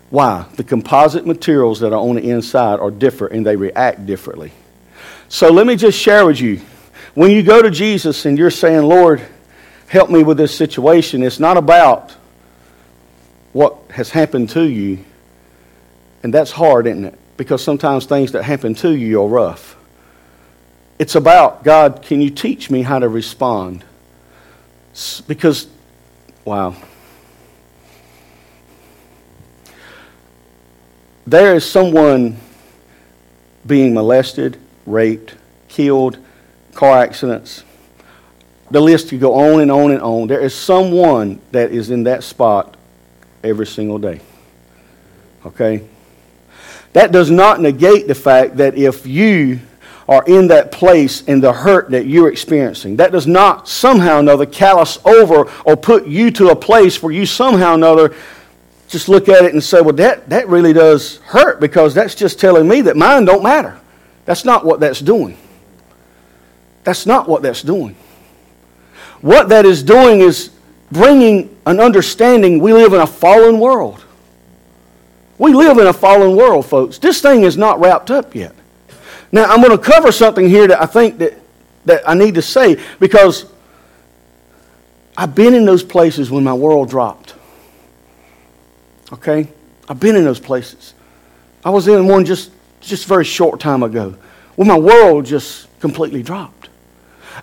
[0.10, 0.46] Why?
[0.56, 4.52] The composite materials that are on the inside are different and they react differently.
[5.28, 6.62] So let me just share with you
[7.14, 9.26] when you go to Jesus and you're saying, Lord,
[9.88, 12.12] help me with this situation, it's not about
[13.54, 15.04] what has happened to you
[16.26, 17.20] and that's hard, isn't it?
[17.38, 19.78] Because sometimes things that happen to you are rough.
[20.98, 23.84] It's about, God, can you teach me how to respond?
[25.28, 25.68] Because,
[26.46, 26.76] wow.
[31.28, 32.38] There is someone
[33.68, 35.36] being molested, raped,
[35.68, 36.18] killed,
[36.74, 37.64] car accidents.
[38.72, 40.28] The list could go on and on and on.
[40.28, 42.76] There is someone that is in that spot
[43.44, 44.22] every single day.
[45.46, 45.88] Okay?
[46.94, 49.60] That does not negate the fact that if you
[50.08, 54.20] are in that place in the hurt that you're experiencing, that does not somehow or
[54.20, 58.16] another callous over or put you to a place where you somehow or another
[58.88, 62.40] just look at it and say, well, that, that really does hurt because that's just
[62.40, 63.80] telling me that mine don't matter.
[64.26, 65.38] That's not what that's doing.
[66.84, 67.96] That's not what that's doing.
[69.22, 70.52] What that is doing is
[70.92, 74.04] bringing an understanding we live in a fallen world.
[75.38, 76.98] We live in a fallen world, folks.
[76.98, 78.56] This thing is not wrapped up yet.
[79.32, 81.34] Now, I'm going to cover something here that I think that,
[81.86, 83.46] that I need to say because
[85.18, 87.36] I've been in those places when my world dropped.
[89.12, 89.50] Okay?
[89.90, 90.94] I've been in those places.
[91.64, 92.52] I was in one just,
[92.88, 94.16] just a very short time ago
[94.56, 96.70] when my world just completely dropped.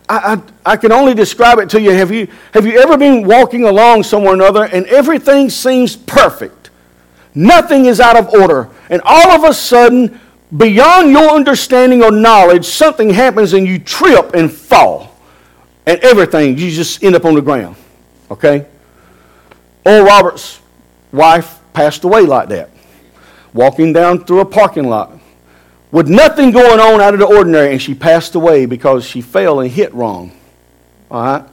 [0.09, 1.91] I, I, I, can only describe it to you.
[1.91, 2.29] Have, you.
[2.55, 6.71] have you ever been walking along somewhere or another and everything seems perfect?
[7.35, 8.69] Nothing is out of order.
[8.91, 10.19] And all of a sudden,
[10.57, 15.15] beyond your understanding or knowledge, something happens and you trip and fall.
[15.87, 17.77] And everything, you just end up on the ground.
[18.31, 18.67] Okay?
[19.85, 20.61] Oral Roberts'
[21.11, 22.71] wife passed away like that,
[23.53, 25.19] walking down through a parking lot
[25.93, 29.61] with nothing going on out of the ordinary, and she passed away because she fell
[29.61, 30.33] and hit wrong.
[31.11, 31.45] All right?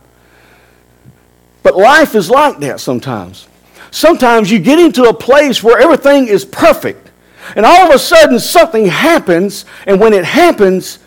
[1.62, 3.47] But life is like that sometimes.
[3.91, 7.12] Sometimes you get into a place where everything is perfect,
[7.56, 10.99] and all of a sudden something happens, and when it happens,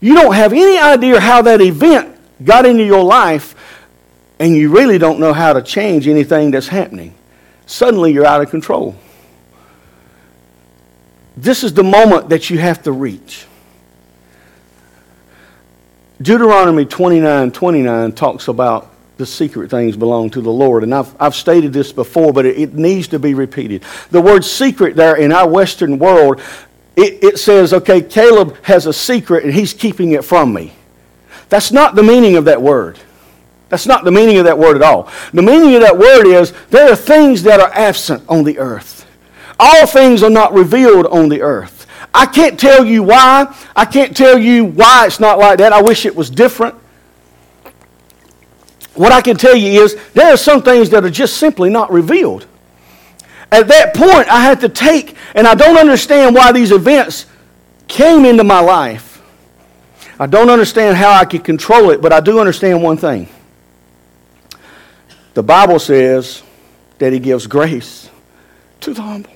[0.00, 3.54] you don't have any idea how that event got into your life,
[4.38, 7.14] and you really don't know how to change anything that's happening.
[7.64, 8.94] Suddenly you're out of control.
[11.36, 13.46] This is the moment that you have to reach.
[16.22, 20.82] Deuteronomy 29 29 talks about the secret things belong to the Lord.
[20.82, 23.84] And I've, I've stated this before, but it, it needs to be repeated.
[24.10, 26.40] The word secret there in our Western world,
[26.96, 30.72] it, it says, okay, Caleb has a secret and he's keeping it from me.
[31.48, 32.98] That's not the meaning of that word.
[33.68, 35.10] That's not the meaning of that word at all.
[35.32, 38.93] The meaning of that word is there are things that are absent on the earth.
[39.58, 41.86] All things are not revealed on the earth.
[42.12, 43.54] I can't tell you why.
[43.74, 45.72] I can't tell you why it's not like that.
[45.72, 46.74] I wish it was different.
[48.94, 51.90] What I can tell you is there are some things that are just simply not
[51.90, 52.46] revealed.
[53.50, 57.26] At that point, I had to take, and I don't understand why these events
[57.88, 59.22] came into my life.
[60.18, 63.28] I don't understand how I could control it, but I do understand one thing.
[65.34, 66.42] The Bible says
[66.98, 68.08] that He gives grace
[68.80, 69.33] to the humble.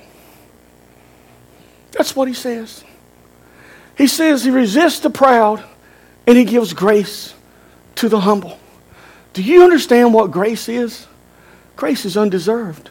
[1.99, 2.85] That's what He says.
[3.97, 5.61] He says He resists the proud
[6.25, 7.33] and He gives grace
[7.95, 8.57] to the humble.
[9.33, 11.07] Do you understand what grace is?
[11.75, 12.89] Grace is undeserved.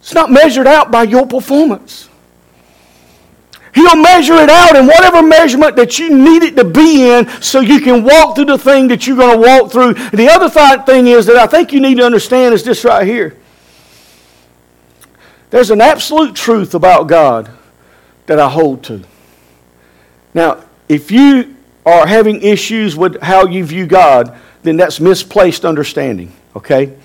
[0.00, 2.10] It's not measured out by your performance.
[3.74, 7.60] He'll measure it out in whatever measurement that you need it to be in so
[7.60, 9.94] you can walk through the thing that you're going to walk through.
[9.94, 13.06] The other th- thing is that I think you need to understand is this right
[13.06, 13.39] here.
[15.50, 17.50] There's an absolute truth about God
[18.26, 19.02] that I hold to.
[20.32, 26.32] Now, if you are having issues with how you view God, then that's misplaced understanding,
[26.54, 26.96] okay?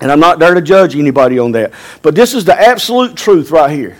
[0.00, 1.72] And I'm not there to judge anybody on that.
[2.02, 3.96] But this is the absolute truth right here.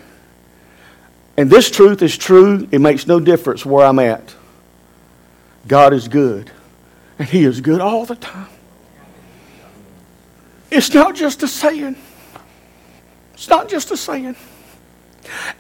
[1.38, 2.69] And this truth is true.
[2.71, 4.35] It makes no difference where I'm at.
[5.66, 6.51] God is good.
[7.19, 8.49] And He is good all the time.
[10.71, 11.97] It's not just a saying.
[13.37, 14.35] It's not just a saying.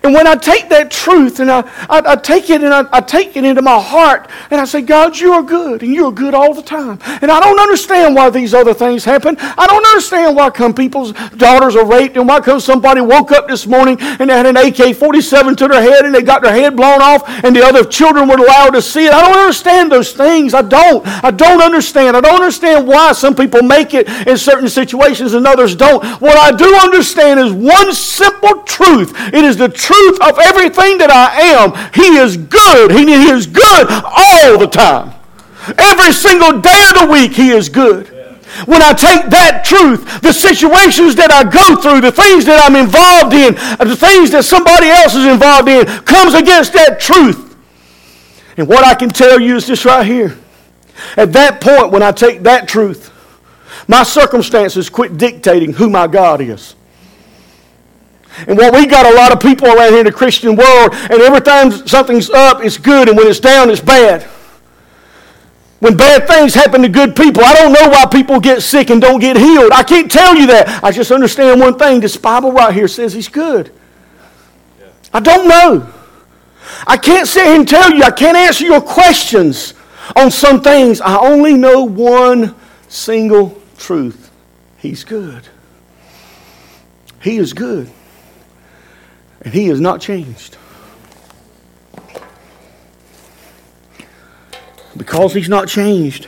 [0.02, 3.00] And when I take that truth and I, I, I take it and I, I,
[3.00, 6.12] take it into my heart and I say, God, you are good and you are
[6.12, 6.98] good all the time.
[7.22, 9.36] And I don't understand why these other things happen.
[9.38, 13.48] I don't understand why come people's daughters are raped and why come somebody woke up
[13.48, 17.02] this morning and had an AK-47 to their head and they got their head blown
[17.02, 19.12] off and the other children were allowed to see it.
[19.12, 20.54] I don't understand those things.
[20.54, 21.06] I don't.
[21.24, 22.16] I don't understand.
[22.16, 26.04] I don't understand why some people make it in certain situations and others don't.
[26.20, 29.12] What I do understand is one simple truth.
[29.32, 31.72] It is the truth of everything that I am.
[31.94, 32.90] He is good.
[32.92, 35.12] He, is good all the time.
[35.78, 38.08] Every single day of the week, He is good.
[38.64, 42.76] When I take that truth, the situations that I go through, the things that I'm
[42.76, 47.56] involved in, uh, the things that somebody else is involved in, comes against that truth.
[48.56, 50.38] And what I can tell you is this right here.
[51.16, 53.12] At that point, when I take that truth,
[53.88, 56.74] my circumstances quit dictating who my God is.
[58.46, 61.20] And what we got a lot of people around here in the Christian world, and
[61.22, 64.22] every time something's up, it's good, and when it's down, it's bad.
[65.78, 69.00] When bad things happen to good people, I don't know why people get sick and
[69.00, 69.72] don't get healed.
[69.72, 70.82] I can't tell you that.
[70.82, 72.00] I just understand one thing.
[72.00, 73.72] This Bible right here says he's good.
[75.12, 75.92] I don't know.
[76.86, 78.02] I can't sit here and tell you.
[78.02, 79.74] I can't answer your questions
[80.14, 81.00] on some things.
[81.00, 82.54] I only know one
[82.88, 84.30] single truth.
[84.78, 85.46] He's good.
[87.20, 87.90] He is good.
[89.46, 90.56] And he has not changed.
[94.96, 96.24] Because he's not changed,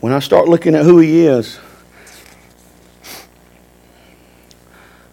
[0.00, 1.58] when I start looking at who he is,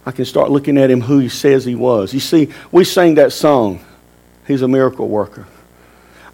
[0.05, 2.13] I can start looking at him who he says he was.
[2.13, 3.79] You see, we sang that song,
[4.45, 5.47] He's a miracle worker.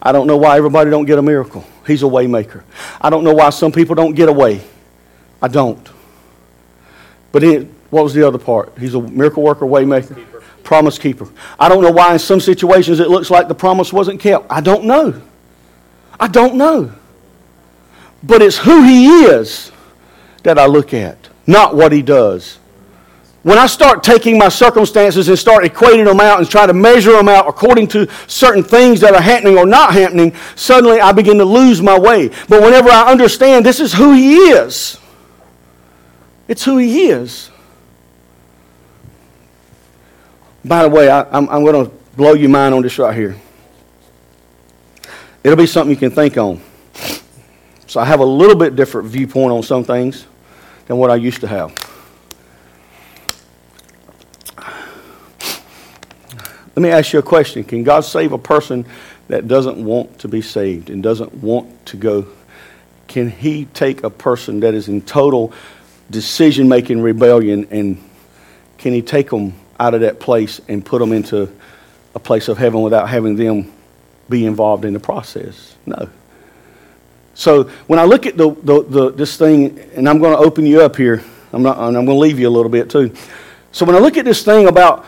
[0.02, 1.64] I don't know why everybody don't get a miracle.
[1.86, 2.64] He's a waymaker.
[3.00, 4.62] I don't know why some people don't get away.
[5.44, 5.88] I don't.
[7.32, 8.78] But it, what was the other part?
[8.78, 10.44] He's a miracle worker, waymaker, keeper.
[10.64, 11.28] promise keeper.
[11.60, 14.46] I don't know why in some situations it looks like the promise wasn't kept.
[14.50, 15.22] I don't know.
[16.20, 16.94] I don't know.
[18.22, 19.72] But it's who he is
[20.44, 22.60] that I look at, not what he does.
[23.44, 27.14] when I start taking my circumstances and start equating them out and try to measure
[27.14, 31.38] them out according to certain things that are happening or not happening, suddenly I begin
[31.38, 32.28] to lose my way.
[32.50, 34.98] But whenever I understand this is who He is,
[36.50, 37.49] it's who He is.
[40.70, 43.16] By the way, I, am I'm, I'm going to blow your mind on this right
[43.16, 43.36] here.
[45.44, 46.62] It'll be something you can think on.
[47.88, 50.28] So I have a little bit different viewpoint on some things
[50.86, 51.74] than what I used to have.
[56.76, 57.64] Let me ask you a question.
[57.64, 58.86] Can God save a person
[59.28, 62.28] that doesn't want to be saved and doesn't want to go?
[63.08, 65.52] Can He take a person that is in total
[66.12, 67.98] decision making rebellion and
[68.78, 71.52] can He take them out of that place and put them into
[72.16, 73.72] a place of heaven without having them
[74.30, 75.76] be involved in the process?
[75.86, 76.10] No.
[77.34, 80.66] So when I look at the, the, the, this thing, and I'm going to open
[80.66, 81.24] you up here,
[81.54, 83.14] I'm, not, I'm going to leave you a little bit too.
[83.72, 85.06] So when I look at this thing about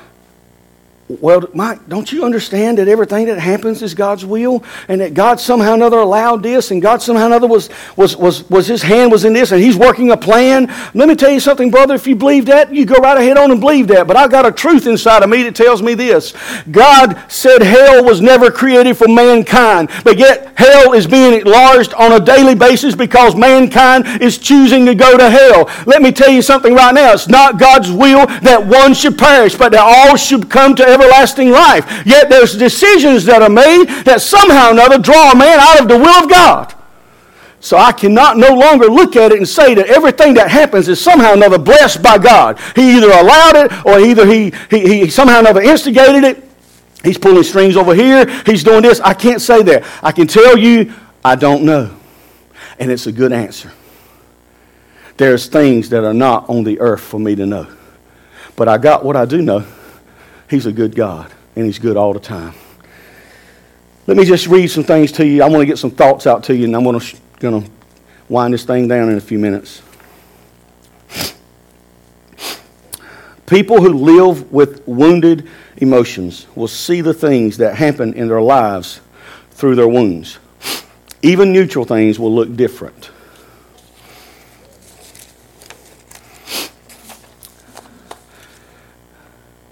[1.20, 4.64] well, Mike, don't you understand that everything that happens is God's will?
[4.88, 8.16] And that God somehow or another allowed this, and God somehow or another was, was,
[8.16, 10.74] was, was His hand was in this, and He's working a plan?
[10.94, 11.96] Let me tell you something, brother.
[11.96, 14.08] If you believe that, you go right ahead on and believe that.
[14.08, 16.34] But I've got a truth inside of me that tells me this
[16.70, 22.14] God said hell was never created for mankind, but yet hell is being enlarged on
[22.14, 25.70] a daily basis because mankind is choosing to go to hell.
[25.86, 27.14] Let me tell you something right now.
[27.14, 31.50] It's not God's will that one should perish, but that all should come to everlasting
[31.52, 32.06] life.
[32.06, 35.88] Yet there's decisions that are made that somehow or another draw a man out of
[35.88, 36.74] the will of God.
[37.60, 41.00] So I cannot no longer look at it and say that everything that happens is
[41.00, 42.60] somehow or another blessed by God.
[42.76, 46.44] He either allowed it or either he, he, he somehow or another instigated it.
[47.04, 48.28] He's pulling strings over here.
[48.46, 49.00] He's doing this.
[49.00, 49.84] I can't say that.
[50.02, 50.94] I can tell you,
[51.24, 51.96] I don't know.
[52.80, 53.72] And it's a good answer.
[55.18, 57.68] There's things that are not on the earth for me to know.
[58.56, 59.66] But I got what I do know.
[60.52, 62.54] He's a good God, and He's good all the time.
[64.06, 65.42] Let me just read some things to you.
[65.42, 67.72] I want to get some thoughts out to you, and I'm going to, going to
[68.28, 69.82] wind this thing down in a few minutes.
[73.46, 75.48] People who live with wounded
[75.78, 79.00] emotions will see the things that happen in their lives
[79.52, 80.38] through their wounds.
[81.22, 83.11] Even neutral things will look different.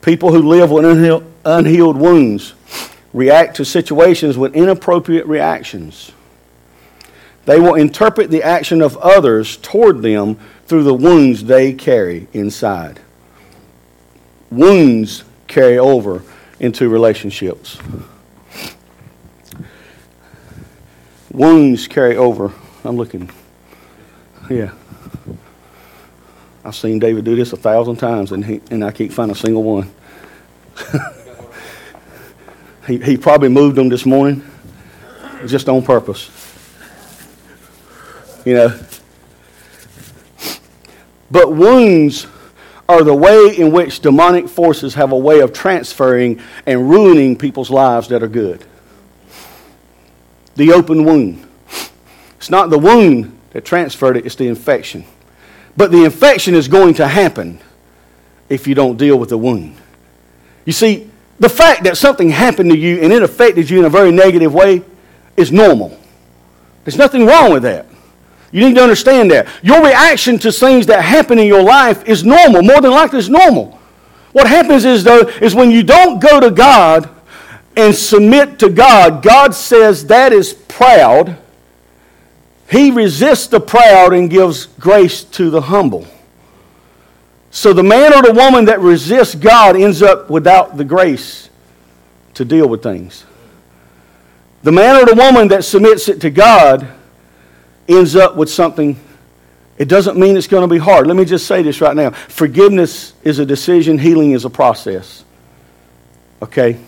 [0.10, 0.86] People who live with
[1.45, 2.55] unhealed, wounds
[3.14, 6.12] react to situations with inappropriate reactions.
[7.45, 12.99] They will interpret the action of others toward them through the wounds they carry inside.
[14.49, 16.24] Wounds carry over
[16.60, 17.78] into relationships.
[21.30, 22.51] Wounds carry over.
[22.84, 23.30] I'm looking.
[24.49, 24.72] Yeah.
[26.66, 29.36] I've seen David do this a thousand times, and, he, and I can't find a
[29.36, 29.91] single one.
[32.88, 34.44] he, he probably moved them this morning
[35.46, 36.30] just on purpose.
[38.46, 38.80] You know.
[41.32, 42.28] But wounds
[42.88, 47.70] are the way in which demonic forces have a way of transferring and ruining people's
[47.70, 48.66] lives that are good.
[50.56, 51.48] The open wound.
[52.38, 55.06] It's not the wound that transferred it, it's the infection.
[55.78, 57.60] But the infection is going to happen
[58.50, 59.79] if you don't deal with the wound.
[60.70, 61.09] You see,
[61.39, 64.53] the fact that something happened to you and it affected you in a very negative
[64.53, 64.84] way
[65.36, 65.97] is normal.
[66.84, 67.88] There's nothing wrong with that.
[68.51, 69.47] You need to understand that.
[69.63, 72.61] Your reaction to things that happen in your life is normal.
[72.61, 73.80] More than likely, it's normal.
[74.32, 77.09] What happens is, though, is when you don't go to God
[77.76, 81.36] and submit to God, God says that is proud
[82.70, 86.05] he resists the proud and gives grace to the humble.
[87.52, 91.50] So the man or the woman that resists God ends up without the grace
[92.36, 93.26] to deal with things.
[94.62, 96.88] The man or the woman that submits it to God
[97.88, 99.00] ends up with something.
[99.78, 101.08] It doesn't mean it's going to be hard.
[101.08, 102.12] Let me just say this right now.
[102.12, 105.24] Forgiveness is a decision, healing is a process.
[106.41, 106.80] Okay?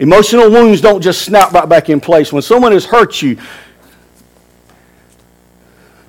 [0.00, 2.32] Emotional wounds don't just snap right back in place.
[2.32, 3.38] When someone has hurt you,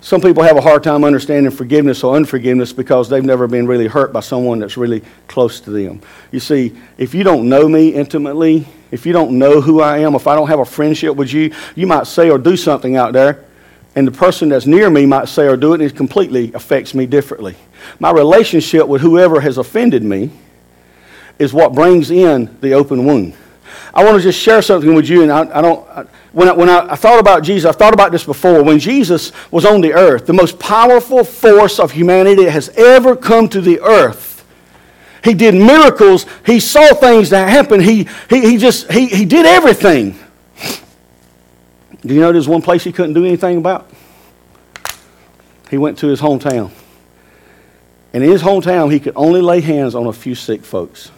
[0.05, 3.87] some people have a hard time understanding forgiveness or unforgiveness because they've never been really
[3.87, 5.99] hurt by someone that's really close to them.
[6.31, 10.13] You see, if you don't know me intimately, if you don't know who I am,
[10.13, 13.13] if I don't have a friendship with you, you might say or do something out
[13.13, 13.45] there,
[13.95, 16.93] and the person that's near me might say or do it, and it completely affects
[16.93, 17.55] me differently.
[17.97, 20.29] My relationship with whoever has offended me
[21.39, 23.33] is what brings in the open wound.
[23.91, 25.89] I want to just share something with you, and I, I don't.
[25.89, 26.05] I,
[26.35, 28.61] when I, when I, I thought about Jesus, I thought about this before.
[28.61, 33.47] When Jesus was on the earth, the most powerful force of humanity has ever come
[33.49, 34.45] to the earth
[35.25, 36.27] He did miracles.
[36.45, 37.81] He saw things that happened.
[37.83, 40.19] He, he, he just, he, he did everything.
[42.05, 43.89] Do you know there's one place he couldn't do anything about?
[45.71, 46.69] He went to his hometown.
[48.13, 51.11] And in his hometown, he could only lay hands on a few sick folks.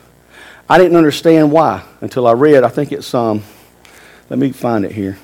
[0.69, 3.43] I didn't understand why until I read, I think it's, um,
[4.29, 5.17] let me find it here.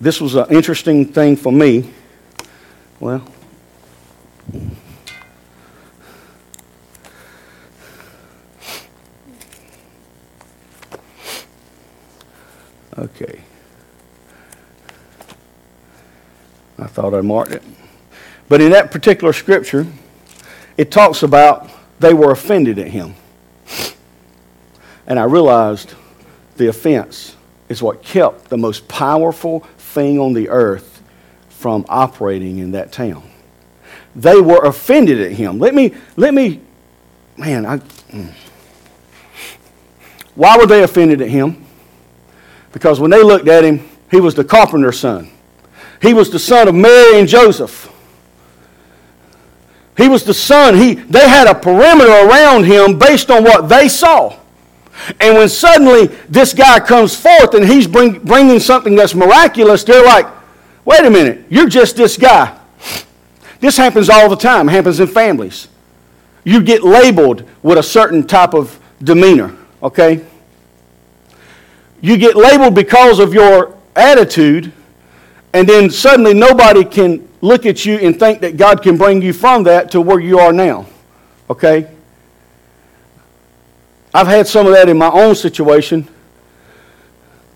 [0.00, 1.90] This was an interesting thing for me.
[3.00, 3.26] Well,
[12.98, 13.40] okay.
[16.78, 17.62] I thought I marked it.
[18.48, 19.86] But in that particular scripture,
[20.76, 21.70] it talks about
[22.00, 23.14] they were offended at him.
[25.06, 25.94] And I realized
[26.56, 27.36] the offense
[27.74, 31.02] is what kept the most powerful thing on the earth
[31.48, 33.28] from operating in that town.
[34.14, 35.58] They were offended at him.
[35.58, 36.60] Let me, let me,
[37.36, 37.78] man, I.
[37.78, 38.32] Mm.
[40.36, 41.64] Why were they offended at him?
[42.72, 45.30] Because when they looked at him, he was the carpenter's son.
[46.00, 47.90] He was the son of Mary and Joseph.
[49.96, 50.76] He was the son.
[50.76, 54.38] He, they had a perimeter around him based on what they saw.
[55.20, 60.04] And when suddenly this guy comes forth and he's bring, bringing something that's miraculous, they're
[60.04, 60.26] like,
[60.84, 62.58] wait a minute, you're just this guy.
[63.60, 65.68] This happens all the time, it happens in families.
[66.44, 70.24] You get labeled with a certain type of demeanor, okay?
[72.00, 74.72] You get labeled because of your attitude,
[75.54, 79.32] and then suddenly nobody can look at you and think that God can bring you
[79.32, 80.86] from that to where you are now,
[81.48, 81.88] okay?
[84.14, 86.08] I've had some of that in my own situation,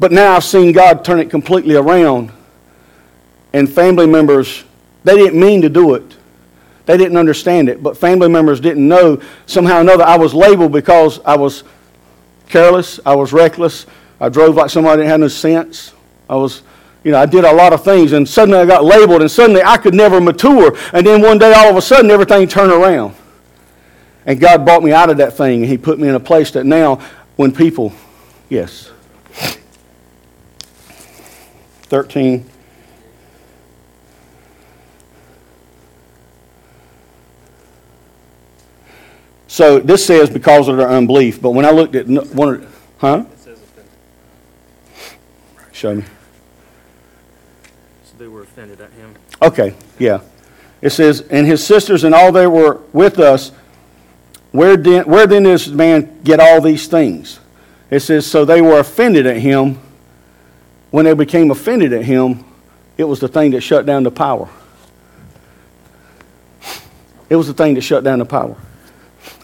[0.01, 2.33] but now I've seen God turn it completely around.
[3.53, 4.65] And family members,
[5.05, 6.17] they didn't mean to do it.
[6.87, 10.73] They didn't understand it, but family members didn't know somehow or another I was labeled
[10.73, 11.63] because I was
[12.49, 13.87] careless, I was reckless,
[14.21, 15.93] I drove like somebody didn't have no sense.
[16.29, 16.63] I was,
[17.05, 19.63] you know, I did a lot of things, and suddenly I got labeled, and suddenly
[19.63, 20.77] I could never mature.
[20.93, 23.15] And then one day, all of a sudden, everything turned around.
[24.29, 26.51] And God brought me out of that thing, and He put me in a place
[26.51, 26.97] that now,
[27.37, 27.95] when people,
[28.51, 28.91] yes,
[31.85, 32.45] 13.
[39.47, 43.25] So this says because of their unbelief, but when I looked at one of, huh?
[43.33, 43.93] It says offended.
[45.73, 46.05] Show me.
[48.05, 49.15] So they were offended at him.
[49.41, 50.21] Okay, yeah.
[50.83, 53.53] It says, and his sisters and all they were with us
[54.59, 57.39] where, did, where then does this man get all these things?
[57.91, 59.79] It says, So they were offended at him.
[60.91, 62.45] When they became offended at him,
[62.97, 64.49] it was the thing that shut down the power.
[67.31, 68.57] It was the thing that shut down the power.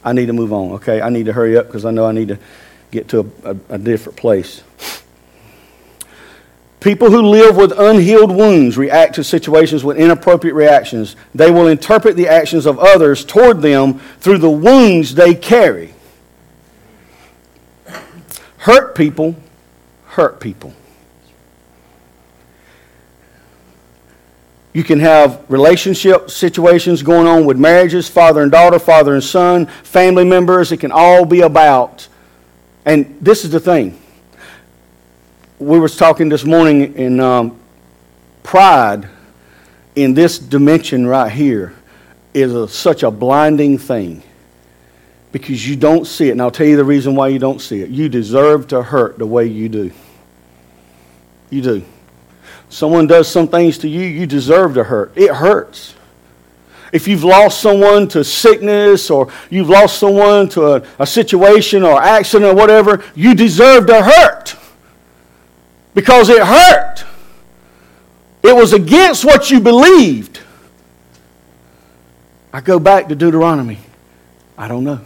[0.03, 1.01] I need to move on, okay?
[1.01, 2.39] I need to hurry up because I know I need to
[2.91, 4.65] get to a, a, a different place.
[6.85, 11.17] People who live with unhealed wounds react to situations with inappropriate reactions.
[11.35, 15.95] They will interpret the actions of others toward them through the wounds they carry.
[18.59, 19.35] Hurt people
[20.09, 20.75] hurt people.
[24.75, 29.65] You can have relationship situations going on with marriages, father and daughter, father and son,
[29.85, 30.71] family members.
[30.71, 32.09] It can all be about.
[32.85, 33.99] And this is the thing
[35.59, 37.59] we were talking this morning in um,
[38.43, 39.09] pride
[39.95, 41.75] in this dimension right here
[42.33, 44.23] is a, such a blinding thing
[45.31, 46.33] because you don't see it.
[46.33, 47.91] And I'll tell you the reason why you don't see it.
[47.91, 49.93] You deserve to hurt the way you do.
[51.51, 51.85] You do.
[52.69, 55.13] Someone does some things to you, you deserve to hurt.
[55.17, 55.95] It hurts.
[56.93, 62.03] If you've lost someone to sickness or you've lost someone to a, a situation or
[62.03, 64.57] accident or whatever, you deserve to hurt
[65.95, 67.05] because it hurt.
[68.43, 70.41] It was against what you believed.
[72.53, 73.79] I go back to Deuteronomy.
[74.59, 75.01] I don't know.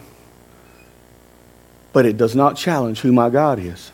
[1.92, 3.92] But it does not challenge who my God is.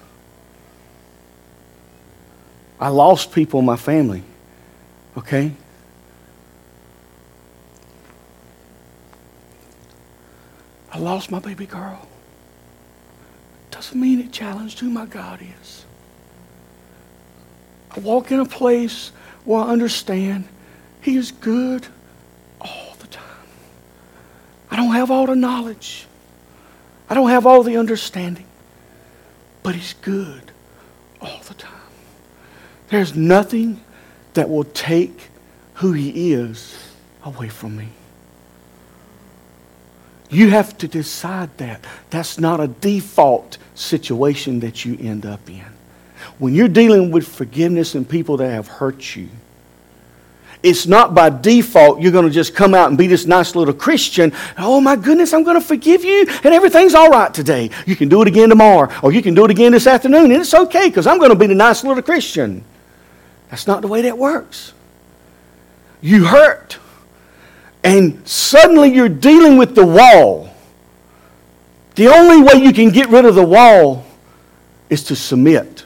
[2.80, 4.22] I lost people in my family.
[5.16, 5.52] Okay?
[10.92, 12.08] I lost my baby girl.
[13.70, 15.83] Doesn't mean it challenged who my God is.
[17.96, 19.12] I walk in a place
[19.44, 20.44] where I understand
[21.00, 21.86] He is good
[22.60, 23.24] all the time.
[24.70, 26.06] I don't have all the knowledge,
[27.08, 28.46] I don't have all the understanding,
[29.62, 30.50] but He's good
[31.20, 31.72] all the time.
[32.88, 33.80] There's nothing
[34.34, 35.30] that will take
[35.74, 36.92] who He is
[37.24, 37.88] away from me.
[40.30, 41.84] You have to decide that.
[42.10, 45.64] That's not a default situation that you end up in.
[46.38, 49.28] When you're dealing with forgiveness and people that have hurt you,
[50.64, 53.74] it's not by default you're going to just come out and be this nice little
[53.74, 54.32] Christian.
[54.56, 57.68] Oh my goodness, I'm going to forgive you and everything's all right today.
[57.86, 60.40] You can do it again tomorrow or you can do it again this afternoon and
[60.40, 62.64] it's okay because I'm going to be the nice little Christian.
[63.50, 64.72] That's not the way that works.
[66.00, 66.78] You hurt
[67.84, 70.48] and suddenly you're dealing with the wall.
[71.96, 74.06] The only way you can get rid of the wall
[74.88, 75.83] is to submit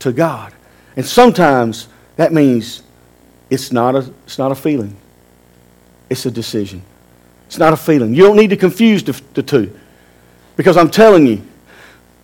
[0.00, 0.52] to God.
[0.96, 2.82] And sometimes that means
[3.50, 4.96] it's not a, it's not a feeling,
[6.10, 6.82] it's a decision.
[7.46, 8.14] It's not a feeling.
[8.14, 9.78] You don't need to confuse the, the two.
[10.56, 11.42] Because I'm telling you,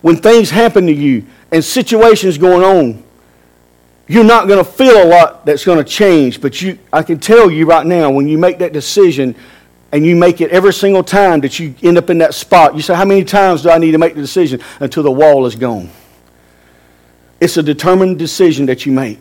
[0.01, 3.03] when things happen to you and situations going on,
[4.07, 6.41] you're not going to feel a lot that's going to change.
[6.41, 9.33] But you, I can tell you right now, when you make that decision
[9.93, 12.81] and you make it every single time that you end up in that spot, you
[12.81, 15.55] say, How many times do I need to make the decision until the wall is
[15.55, 15.89] gone?
[17.43, 19.19] It's a determined decision that you make.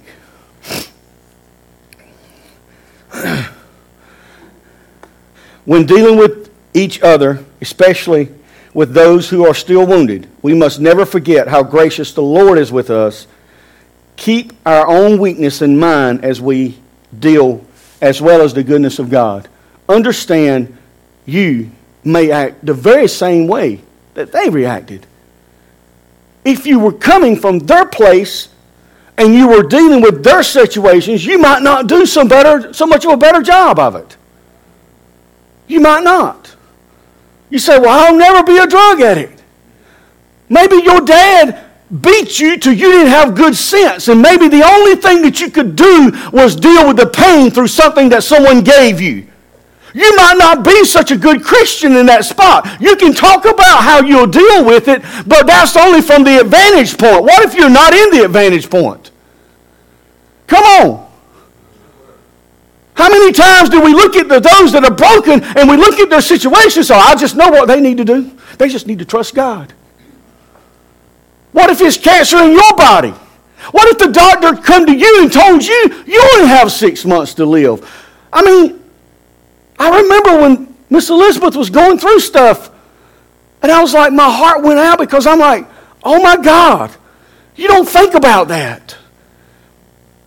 [5.65, 8.29] when dealing with each other, especially
[8.75, 12.71] with those who are still wounded, we must never forget how gracious the Lord is
[12.71, 13.27] with us.
[14.15, 16.79] Keep our own weakness in mind as we
[17.19, 17.67] deal,
[18.01, 19.49] as well as the goodness of God.
[19.89, 20.79] Understand
[21.27, 21.73] you
[22.05, 23.81] may act the very same way
[24.15, 25.09] that they reacted.
[26.45, 28.49] If you were coming from their place
[29.17, 33.05] and you were dealing with their situations, you might not do some better, so much
[33.05, 34.17] of a better job of it.
[35.69, 36.55] You might not.
[37.51, 39.43] You say, Well, I'll never be a drug addict.
[40.49, 41.65] Maybe your dad
[42.01, 45.51] beat you till you didn't have good sense, and maybe the only thing that you
[45.51, 49.27] could do was deal with the pain through something that someone gave you.
[49.95, 52.81] You might not be such a good Christian in that spot.
[52.81, 56.97] You can talk about how you'll deal with it, but that's only from the advantage
[56.97, 57.23] point.
[57.23, 59.11] What if you're not in the advantage point?
[60.47, 61.09] Come on.
[62.95, 65.99] How many times do we look at the, those that are broken and we look
[65.99, 66.85] at their situation?
[66.85, 68.37] So I just know what they need to do.
[68.59, 69.73] They just need to trust God.
[71.53, 73.13] What if it's cancer in your body?
[73.71, 77.35] What if the doctor come to you and told you you only have six months
[77.35, 77.89] to live?
[78.33, 78.82] I mean,
[79.83, 82.71] I remember when Miss Elizabeth was going through stuff,
[83.63, 85.67] and I was like, my heart went out because I'm like,
[86.05, 86.95] oh my God,
[87.57, 88.97] you don't think about that.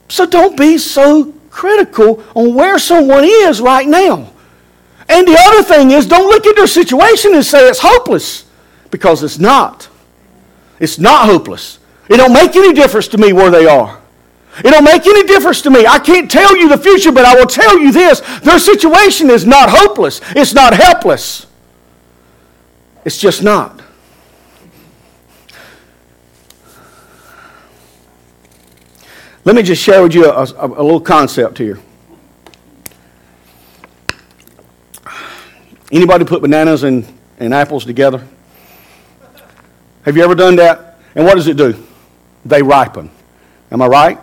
[0.10, 4.34] So don't be so critical on where someone is right now.
[5.08, 8.43] And the other thing is, don't look at their situation and say it's hopeless
[8.91, 9.88] because it's not.
[10.82, 11.80] It's not hopeless.
[12.10, 14.01] It don't make any difference to me where they are.
[14.60, 15.86] It don't make any difference to me.
[15.86, 18.22] I can't tell you the future, but I will tell you this.
[18.39, 20.22] Their situation is not hopeless.
[20.30, 21.47] It's not helpless.
[23.03, 23.82] It's just not.
[29.43, 31.80] Let me just share with you a, a, a little concept here.
[35.91, 37.06] Anybody put bananas and,
[37.39, 38.26] and apples together?
[40.03, 40.99] Have you ever done that?
[41.14, 41.86] And what does it do?
[42.43, 43.12] They ripen.
[43.72, 44.20] Am I right?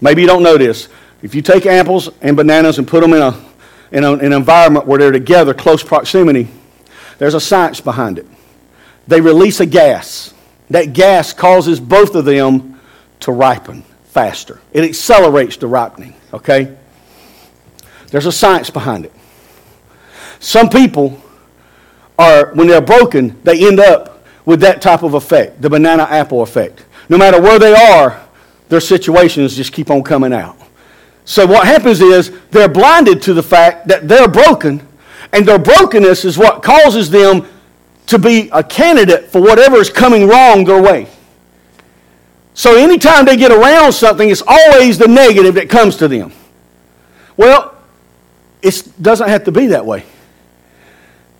[0.00, 0.88] Maybe you don't know this.
[1.22, 3.44] If you take apples and bananas and put them in, a,
[3.90, 6.48] in, a, in an environment where they're together, close proximity,
[7.18, 8.26] there's a science behind it.
[9.08, 10.34] They release a gas.
[10.70, 12.80] That gas causes both of them
[13.20, 14.60] to ripen faster.
[14.72, 16.76] It accelerates the ripening, okay?
[18.10, 19.12] There's a science behind it.
[20.38, 21.22] Some people
[22.18, 26.42] are, when they're broken, they end up with that type of effect, the banana apple
[26.42, 26.84] effect.
[27.08, 28.25] No matter where they are,
[28.68, 30.56] their situations just keep on coming out.
[31.24, 34.86] So what happens is they're blinded to the fact that they're broken,
[35.32, 37.46] and their brokenness is what causes them
[38.06, 41.08] to be a candidate for whatever is coming wrong their way.
[42.54, 46.32] So anytime they get around something, it's always the negative that comes to them.
[47.36, 47.76] Well,
[48.62, 50.04] it doesn't have to be that way.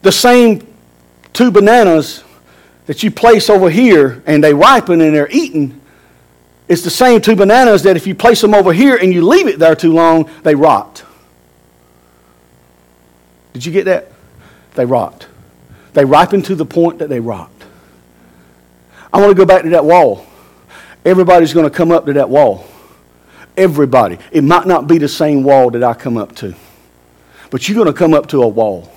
[0.02, 0.66] The same
[1.32, 2.22] two bananas
[2.86, 5.80] that you place over here and they ripen and they're eaten
[6.68, 9.46] it's the same two bananas that if you place them over here and you leave
[9.46, 11.04] it there too long, they rot.
[13.52, 14.10] Did you get that?
[14.74, 15.26] They rot.
[15.94, 17.50] They ripen to the point that they rot.
[19.12, 20.26] I want to go back to that wall.
[21.04, 22.66] Everybody's going to come up to that wall.
[23.56, 24.18] Everybody.
[24.32, 26.54] It might not be the same wall that I come up to,
[27.50, 28.92] but you're going to come up to a wall.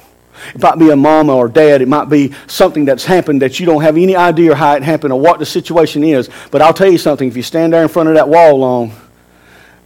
[0.54, 1.82] It might be a mama or dad.
[1.82, 5.14] It might be something that's happened that you don't have any idea how it happened
[5.14, 6.30] or what the situation is.
[6.52, 7.28] But I'll tell you something.
[7.28, 8.94] If you stand there in front of that wall long,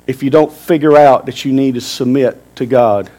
[0.06, 3.10] if you don't figure out that you need to submit to God,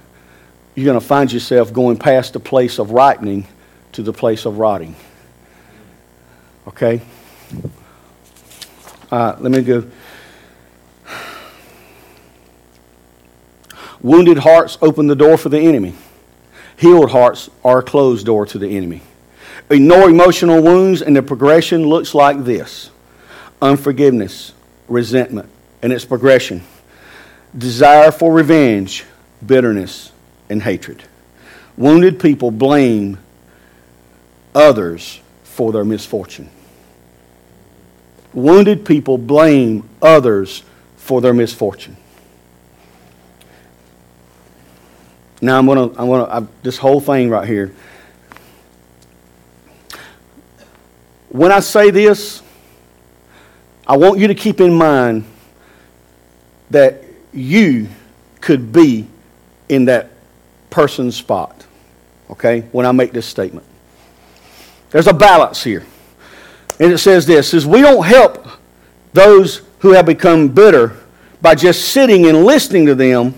[0.75, 3.47] you're going to find yourself going past the place of ripening
[3.93, 4.97] to the place of rotting.
[6.67, 7.01] Okay?
[9.11, 9.85] Let me go.
[14.03, 15.95] Wounded hearts open the door for the enemy.
[16.77, 19.03] Healed hearts are a closed door to the enemy.
[19.71, 22.91] Ignore emotional wounds, and the progression looks like this
[23.63, 24.53] unforgiveness,
[24.89, 25.49] resentment,
[25.83, 26.63] and its progression,
[27.57, 29.05] desire for revenge,
[29.45, 30.13] bitterness,
[30.51, 31.03] and hatred.
[31.77, 33.19] Wounded people blame
[34.55, 36.51] others for their misfortune.
[38.33, 40.63] Wounded people blame others
[40.97, 41.97] for their misfortune.
[45.45, 47.75] Now I'm gonna, I'm gonna, this whole thing right here.
[51.29, 52.43] When I say this,
[53.87, 55.25] I want you to keep in mind
[56.71, 57.89] that you
[58.41, 59.07] could be
[59.69, 60.11] in that
[60.71, 61.67] person's spot.
[62.31, 62.63] Okay?
[62.73, 63.67] When I make this statement.
[64.91, 65.85] There's a balance here.
[66.81, 68.47] And it says this says we don't help
[69.13, 70.97] those who have become bitter
[71.43, 73.35] by just sitting and listening to them.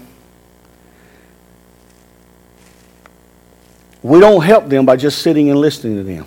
[4.06, 6.26] We don't help them by just sitting and listening to them.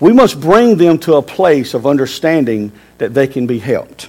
[0.00, 4.08] We must bring them to a place of understanding that they can be helped.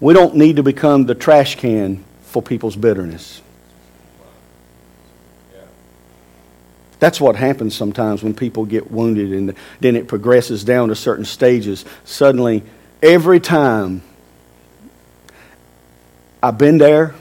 [0.00, 3.40] We don't need to become the trash can for people's bitterness.
[6.98, 11.24] That's what happens sometimes when people get wounded and then it progresses down to certain
[11.24, 11.84] stages.
[12.02, 12.64] Suddenly,
[13.00, 14.02] every time
[16.42, 17.14] I've been there,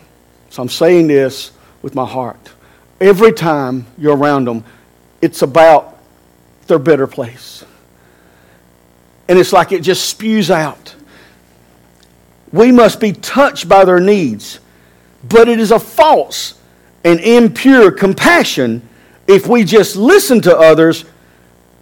[0.56, 1.52] so I'm saying this
[1.82, 2.40] with my heart.
[3.02, 4.64] Every time you're around them,
[5.22, 6.00] it's about
[6.68, 7.66] their better place.
[9.28, 10.96] And it's like it just spews out.
[12.54, 14.62] We must be touched by their needs,
[15.28, 16.58] but it is a false
[17.04, 18.82] and impure compassion
[19.28, 21.04] if we just listen to others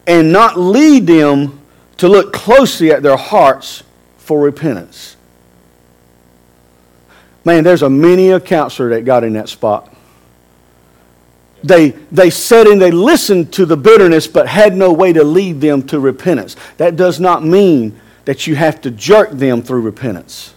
[0.08, 1.62] and not lead them
[1.98, 3.84] to look closely at their hearts
[4.18, 5.16] for repentance.
[7.46, 9.94] Man, there's a many a counselor that got in that spot
[11.64, 15.62] they, they sat and they listened to the bitterness but had no way to lead
[15.62, 16.56] them to repentance.
[16.78, 20.53] That does not mean that you have to jerk them through repentance.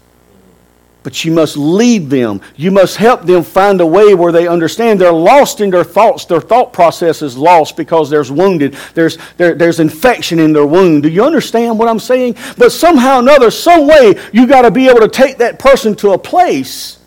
[1.07, 2.41] But you must lead them.
[2.57, 6.25] You must help them find a way where they understand they're lost in their thoughts.
[6.25, 8.75] Their thought process is lost because there's wounded.
[8.93, 11.05] There's, there, there's infection in their wound.
[11.05, 12.35] Do you understand what I'm saying?
[12.59, 15.95] But somehow or another, some way, you got to be able to take that person
[15.95, 16.99] to a place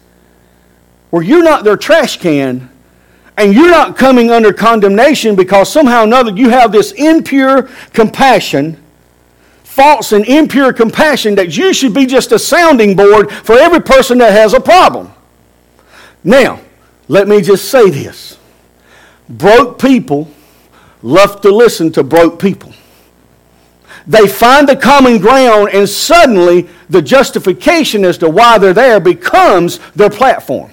[1.10, 2.70] where you're not their trash can,
[3.36, 8.82] and you're not coming under condemnation because somehow or another you have this impure compassion,
[9.80, 14.18] false and impure compassion, that you should be just a sounding board for every person
[14.18, 15.10] that has a problem.
[16.22, 16.60] Now,
[17.08, 18.38] let me just say this
[19.30, 20.30] broke people
[21.02, 22.74] love to listen to broke people.
[24.06, 29.80] They find the common ground, and suddenly the justification as to why they're there becomes
[29.96, 30.72] their platform.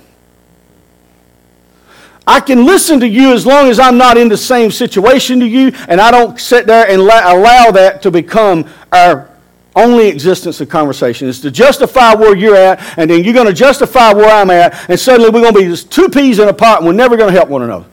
[2.27, 5.47] I can listen to you as long as I'm not in the same situation to
[5.47, 9.31] you, and I don't sit there and allow that to become our
[9.77, 11.29] only existence of conversation.
[11.29, 14.91] It's to justify where you're at, and then you're going to justify where I'm at,
[14.91, 17.17] and suddenly we're going to be just two peas in a pot, and we're never
[17.17, 17.87] going to help one another.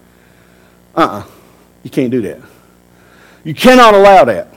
[0.96, 1.20] Uh uh-uh.
[1.20, 1.26] uh
[1.84, 2.42] You can't do that.
[3.44, 4.48] You cannot allow that.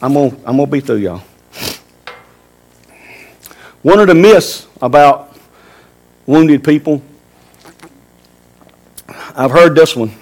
[0.00, 1.22] I'm going to I'm going to be through, y'all.
[3.82, 5.29] One of the myths about
[6.30, 7.02] wounded people.
[9.34, 10.12] I've heard this one.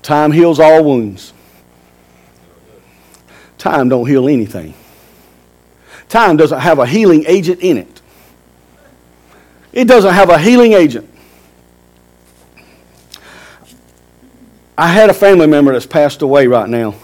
[0.00, 1.34] Time heals all wounds.
[3.58, 4.74] Time don't heal anything.
[6.08, 8.00] Time doesn't have a healing agent in it.
[9.72, 11.08] It doesn't have a healing agent.
[14.76, 16.94] I had a family member that's passed away right now.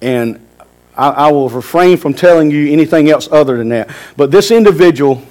[0.00, 0.44] And
[0.96, 3.94] I, I, will refrain from telling you anything else other than that.
[4.16, 5.22] But this individual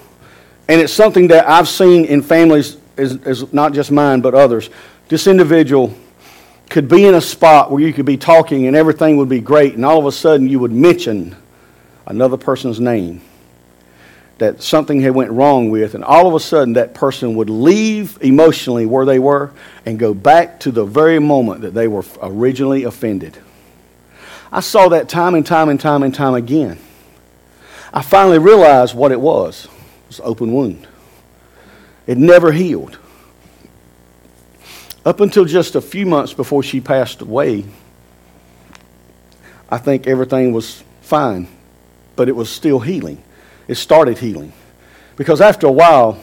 [0.71, 4.69] and it's something that I've seen in families, is, is not just mine, but others.
[5.09, 5.93] This individual
[6.69, 9.73] could be in a spot where you could be talking and everything would be great,
[9.73, 11.35] and all of a sudden you would mention
[12.07, 13.21] another person's name
[14.37, 18.17] that something had went wrong with, and all of a sudden that person would leave
[18.21, 19.51] emotionally where they were
[19.85, 23.37] and go back to the very moment that they were originally offended.
[24.53, 26.79] I saw that time and time and time and time again.
[27.93, 29.67] I finally realized what it was
[30.11, 30.85] was an open wound.
[32.05, 32.99] It never healed.
[35.05, 37.63] Up until just a few months before she passed away,
[39.69, 41.47] I think everything was fine
[42.17, 43.23] but it was still healing.
[43.67, 44.51] It started healing.
[45.15, 46.21] Because after a while,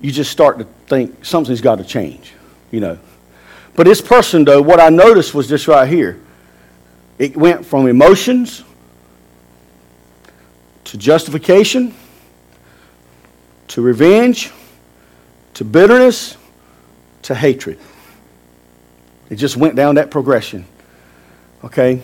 [0.00, 2.32] you just start to think something's got to change,
[2.70, 2.98] you know.
[3.76, 6.18] But this person, though, what I noticed was this right here.
[7.18, 8.64] It went from emotions
[10.84, 11.94] to justification
[13.70, 14.50] to revenge
[15.54, 16.36] to bitterness
[17.22, 17.78] to hatred.
[19.28, 20.64] It just went down that progression.
[21.64, 22.02] Okay?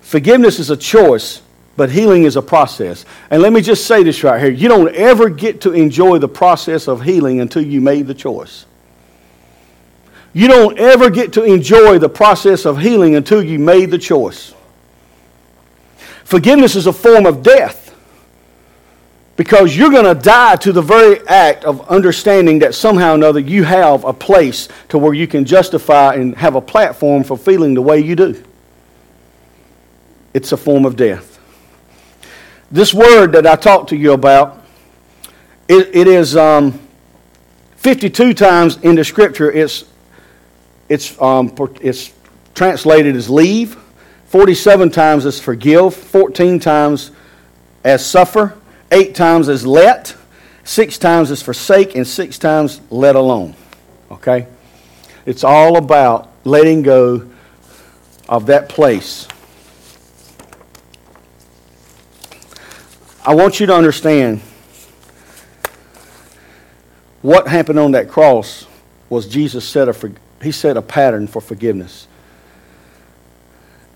[0.00, 1.42] Forgiveness is a choice,
[1.76, 3.04] but healing is a process.
[3.30, 4.50] And let me just say this right here.
[4.50, 8.64] You don't ever get to enjoy the process of healing until you made the choice.
[10.32, 14.54] You don't ever get to enjoy the process of healing until you made the choice.
[16.24, 17.87] Forgiveness is a form of death
[19.38, 23.38] because you're going to die to the very act of understanding that somehow or another
[23.38, 27.72] you have a place to where you can justify and have a platform for feeling
[27.72, 28.42] the way you do.
[30.34, 31.38] It's a form of death.
[32.72, 34.64] This word that I talked to you about,
[35.68, 36.76] it, it is um,
[37.76, 39.52] 52 times in the scripture.
[39.52, 39.84] It's,
[40.88, 42.12] it's, um, it's
[42.56, 43.78] translated as leave.
[44.26, 45.94] 47 times as forgive.
[45.94, 47.12] 14 times
[47.84, 48.57] as suffer.
[48.90, 50.14] Eight times as let.
[50.64, 51.94] Six times as forsake.
[51.94, 53.54] And six times let alone.
[54.10, 54.46] Okay?
[55.26, 57.28] It's all about letting go
[58.28, 59.26] of that place
[63.28, 64.40] I want you to understand
[67.20, 68.66] what happened on that cross
[69.10, 70.12] was Jesus set a,
[70.42, 72.08] he set a pattern for forgiveness.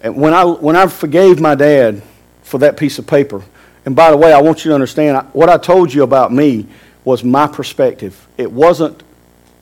[0.03, 2.03] And when I, when I forgave my dad
[2.43, 3.43] for that piece of paper,
[3.84, 6.66] and by the way, I want you to understand what I told you about me
[7.04, 8.28] was my perspective.
[8.38, 9.02] It wasn't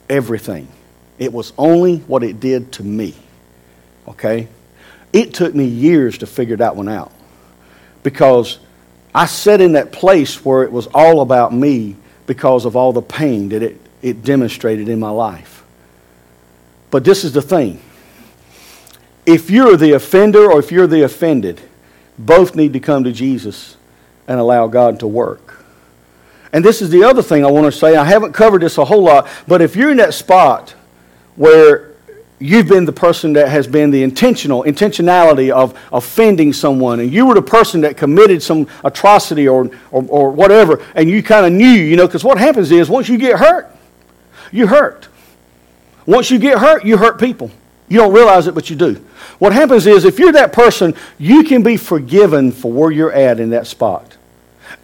[0.08, 0.68] everything,
[1.18, 3.14] it was only what it did to me.
[4.08, 4.48] Okay?
[5.12, 7.12] It took me years to figure that one out
[8.02, 8.58] because
[9.14, 11.96] I sat in that place where it was all about me
[12.26, 15.64] because of all the pain that it, it demonstrated in my life.
[16.90, 17.80] But this is the thing
[19.26, 21.60] if you're the offender or if you're the offended,
[22.18, 23.76] both need to come to Jesus
[24.30, 25.64] and allow God to work.
[26.52, 27.96] And this is the other thing I want to say.
[27.96, 30.70] I haven't covered this a whole lot, but if you're in that spot
[31.34, 31.90] where
[32.38, 37.26] you've been the person that has been the intentional intentionality of offending someone and you
[37.26, 41.52] were the person that committed some atrocity or, or, or whatever and you kind of
[41.52, 43.76] knew you know because what happens is once you get hurt
[44.50, 45.08] you hurt
[46.06, 47.50] once you get hurt you hurt people
[47.88, 48.94] you don't realize it but you do
[49.38, 53.38] what happens is if you're that person you can be forgiven for where you're at
[53.38, 54.16] in that spot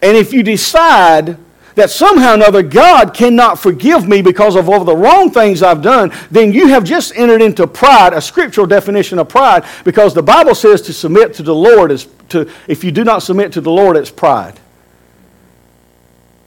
[0.02, 1.38] and if you decide
[1.76, 5.82] that somehow or another God cannot forgive me because of all the wrong things I've
[5.82, 10.22] done, then you have just entered into pride, a scriptural definition of pride, because the
[10.22, 13.60] Bible says to submit to the Lord is to, if you do not submit to
[13.60, 14.58] the Lord, it's pride.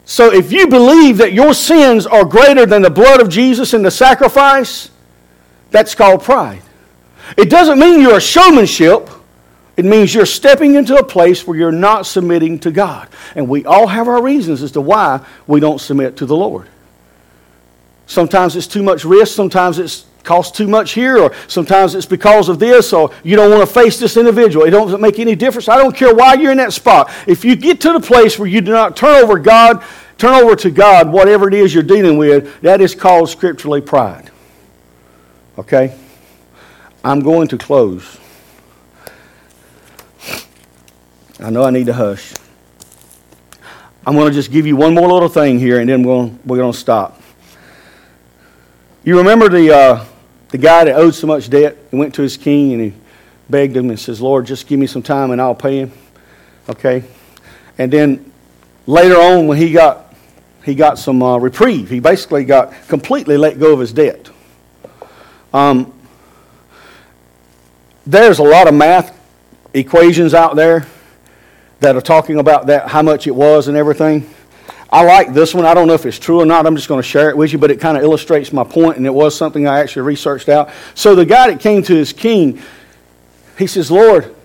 [0.05, 3.85] So if you believe that your sins are greater than the blood of Jesus and
[3.85, 4.89] the sacrifice,
[5.69, 6.63] that's called pride.
[7.37, 9.07] It doesn't mean you're a showmanship.
[9.79, 13.07] It means you're stepping into a place where you're not submitting to God.
[13.33, 16.67] And we all have our reasons as to why we don't submit to the Lord.
[18.05, 22.49] Sometimes it's too much risk, sometimes it's costs too much here, or sometimes it's because
[22.49, 24.65] of this, or you don't want to face this individual.
[24.65, 25.69] It doesn't make any difference.
[25.69, 27.09] I don't care why you're in that spot.
[27.25, 29.81] If you get to the place where you do not turn over God,
[30.17, 34.29] turn over to God whatever it is you're dealing with, that is called scripturally pride.
[35.57, 35.97] Okay?
[37.01, 38.19] I'm going to close.
[41.41, 42.33] I know I need to hush.
[44.05, 46.39] I'm going to just give you one more little thing here, and then we're going,
[46.45, 47.21] we're going to stop.
[49.05, 50.05] You remember the, uh,
[50.49, 51.77] the guy that owed so much debt?
[51.91, 52.93] He went to his king and he
[53.49, 55.93] begged him and says, Lord, just give me some time and I'll pay him.
[56.67, 57.03] Okay?
[57.77, 58.31] And then
[58.85, 60.13] later on, when he got,
[60.65, 64.29] he got some uh, reprieve, he basically got completely let go of his debt.
[65.53, 65.93] Um,
[68.05, 69.17] there's a lot of math
[69.73, 70.85] equations out there
[71.79, 74.29] that are talking about that, how much it was and everything.
[74.91, 75.65] I like this one.
[75.65, 76.65] I don't know if it's true or not.
[76.65, 78.97] I'm just going to share it with you, but it kind of illustrates my point,
[78.97, 80.71] and it was something I actually researched out.
[80.95, 82.61] So the guy that came to his king,
[83.57, 84.35] he says, Lord,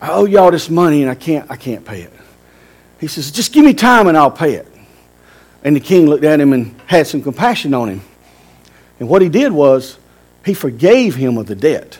[0.00, 2.12] I owe y'all this money and I can't, I can't pay it.
[3.00, 4.68] He says, just give me time and I'll pay it.
[5.64, 8.02] And the king looked at him and had some compassion on him.
[9.00, 9.98] And what he did was,
[10.44, 11.98] he forgave him of the debt.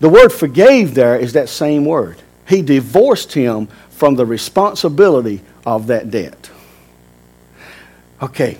[0.00, 2.16] The word forgave there is that same word
[2.48, 6.50] he divorced him from the responsibility of that debt.
[8.22, 8.58] Okay.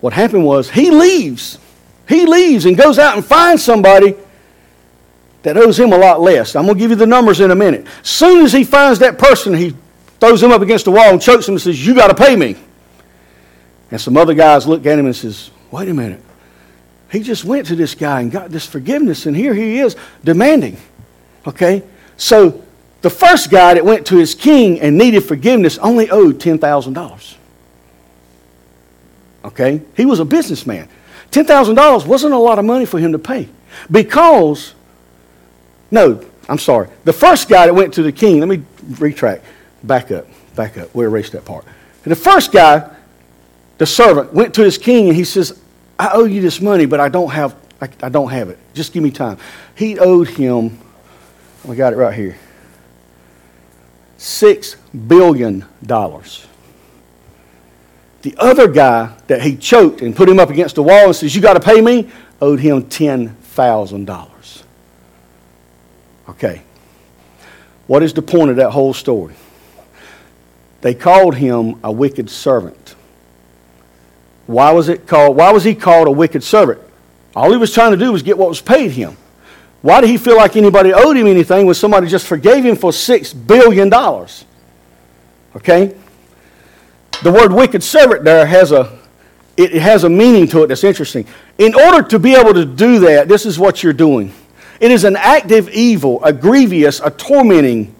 [0.00, 1.58] What happened was he leaves.
[2.08, 4.14] He leaves and goes out and finds somebody
[5.42, 6.54] that owes him a lot less.
[6.54, 7.86] I'm going to give you the numbers in a minute.
[8.02, 9.74] Soon as he finds that person, he
[10.20, 12.36] throws him up against the wall and chokes him and says, You got to pay
[12.36, 12.56] me.
[13.90, 16.20] And some other guys look at him and says, Wait a minute.
[17.10, 20.76] He just went to this guy and got this forgiveness, and here he is demanding.
[21.46, 21.82] Okay?
[22.16, 22.64] So
[23.04, 27.34] the first guy that went to his king and needed forgiveness only owed $10,000.
[29.44, 29.82] Okay?
[29.94, 30.88] He was a businessman.
[31.30, 33.50] $10,000 wasn't a lot of money for him to pay
[33.90, 34.72] because,
[35.90, 36.88] no, I'm sorry.
[37.04, 38.62] The first guy that went to the king, let me
[38.98, 39.44] retract,
[39.82, 40.26] back up,
[40.56, 40.94] back up.
[40.94, 41.66] We erased that part.
[42.04, 42.90] The first guy,
[43.76, 45.60] the servant, went to his king and he says,
[45.98, 48.58] I owe you this money, but I don't have, I, I don't have it.
[48.72, 49.36] Just give me time.
[49.74, 50.78] He owed him,
[51.68, 52.38] oh, I got it right here,
[54.18, 54.76] $6
[55.08, 55.64] billion.
[58.22, 61.34] The other guy that he choked and put him up against the wall and says,
[61.34, 62.10] You got to pay me,
[62.40, 64.62] owed him $10,000.
[66.30, 66.62] Okay.
[67.86, 69.34] What is the point of that whole story?
[70.80, 72.94] They called him a wicked servant.
[74.46, 75.36] Why was it called?
[75.36, 76.80] Why was he called a wicked servant?
[77.34, 79.16] All he was trying to do was get what was paid him.
[79.84, 82.90] Why did he feel like anybody owed him anything when somebody just forgave him for
[82.90, 84.46] six billion dollars?
[85.54, 85.94] Okay?
[87.22, 88.98] the word wicked servant there has a
[89.56, 91.26] it has a meaning to it that's interesting.
[91.58, 94.32] In order to be able to do that, this is what you're doing.
[94.80, 97.94] It is an active evil, a grievous, a tormenting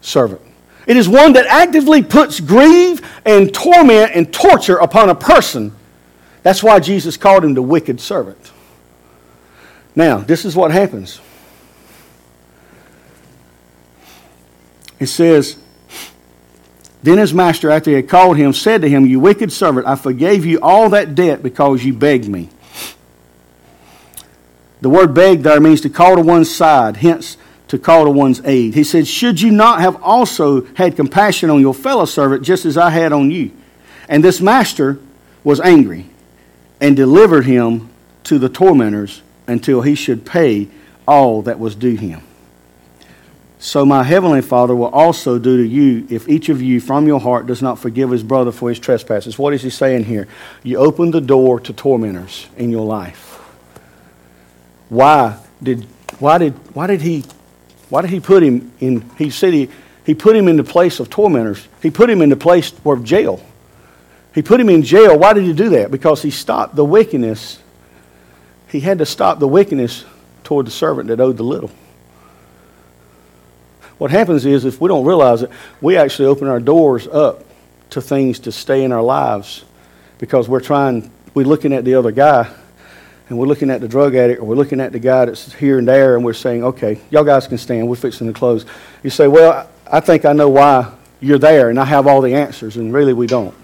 [0.00, 0.40] servant.
[0.88, 5.72] It is one that actively puts grief and torment and torture upon a person.
[6.42, 8.50] That's why Jesus called him the wicked servant.
[9.94, 11.20] Now, this is what happens.
[14.98, 15.58] It says,
[17.02, 19.96] then his master, after he had called him, said to him, You wicked servant, I
[19.96, 22.50] forgave you all that debt because you begged me.
[24.82, 27.36] The word beg there means to call to one's side, hence
[27.68, 28.74] to call to one's aid.
[28.74, 32.76] He said, Should you not have also had compassion on your fellow servant just as
[32.76, 33.52] I had on you?
[34.08, 34.98] And this master
[35.44, 36.10] was angry
[36.80, 37.88] and delivered him
[38.24, 40.68] to the tormentors until he should pay
[41.06, 42.22] all that was due him
[43.62, 47.20] so my heavenly Father will also do to you if each of you from your
[47.20, 49.38] heart does not forgive his brother for his trespasses.
[49.38, 50.28] What is he saying here?
[50.62, 53.34] You open the door to tormentors in your life.
[54.88, 55.86] Why did
[56.18, 57.22] why did why did he
[57.90, 59.68] why did he put him in he said he,
[60.06, 61.68] he put him in the place of tormentors.
[61.82, 63.44] He put him in the place of jail.
[64.34, 65.18] He put him in jail.
[65.18, 65.90] Why did he do that?
[65.90, 67.58] Because he stopped the wickedness.
[68.70, 70.04] He had to stop the wickedness
[70.44, 71.70] toward the servant that owed the little.
[73.98, 75.50] What happens is, if we don't realize it,
[75.80, 77.44] we actually open our doors up
[77.90, 79.64] to things to stay in our lives
[80.18, 82.50] because we're trying, we're looking at the other guy
[83.28, 85.78] and we're looking at the drug addict or we're looking at the guy that's here
[85.78, 88.64] and there and we're saying, okay, y'all guys can stand, we're fixing to close.
[89.02, 92.34] You say, well, I think I know why you're there and I have all the
[92.34, 93.54] answers, and really we don't.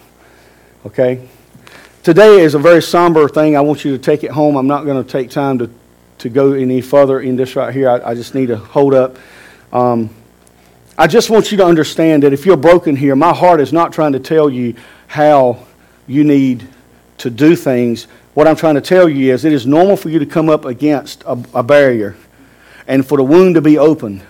[0.84, 1.28] Okay?
[2.06, 3.56] Today is a very somber thing.
[3.56, 4.54] I want you to take it home.
[4.54, 5.68] I'm not going to take time to,
[6.18, 7.90] to go any further in this right here.
[7.90, 9.16] I, I just need to hold up.
[9.72, 10.10] Um,
[10.96, 13.92] I just want you to understand that if you're broken here, my heart is not
[13.92, 14.76] trying to tell you
[15.08, 15.66] how
[16.06, 16.68] you need
[17.18, 18.04] to do things.
[18.34, 20.64] What I'm trying to tell you is it is normal for you to come up
[20.64, 22.14] against a, a barrier
[22.86, 24.22] and for the wound to be opened.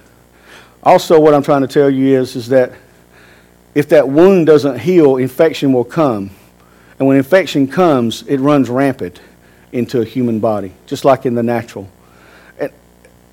[0.83, 2.72] Also, what I'm trying to tell you is, is that
[3.74, 6.31] if that wound doesn't heal, infection will come.
[6.99, 9.20] And when infection comes, it runs rampant
[9.72, 11.88] into a human body, just like in the natural.
[12.59, 12.72] And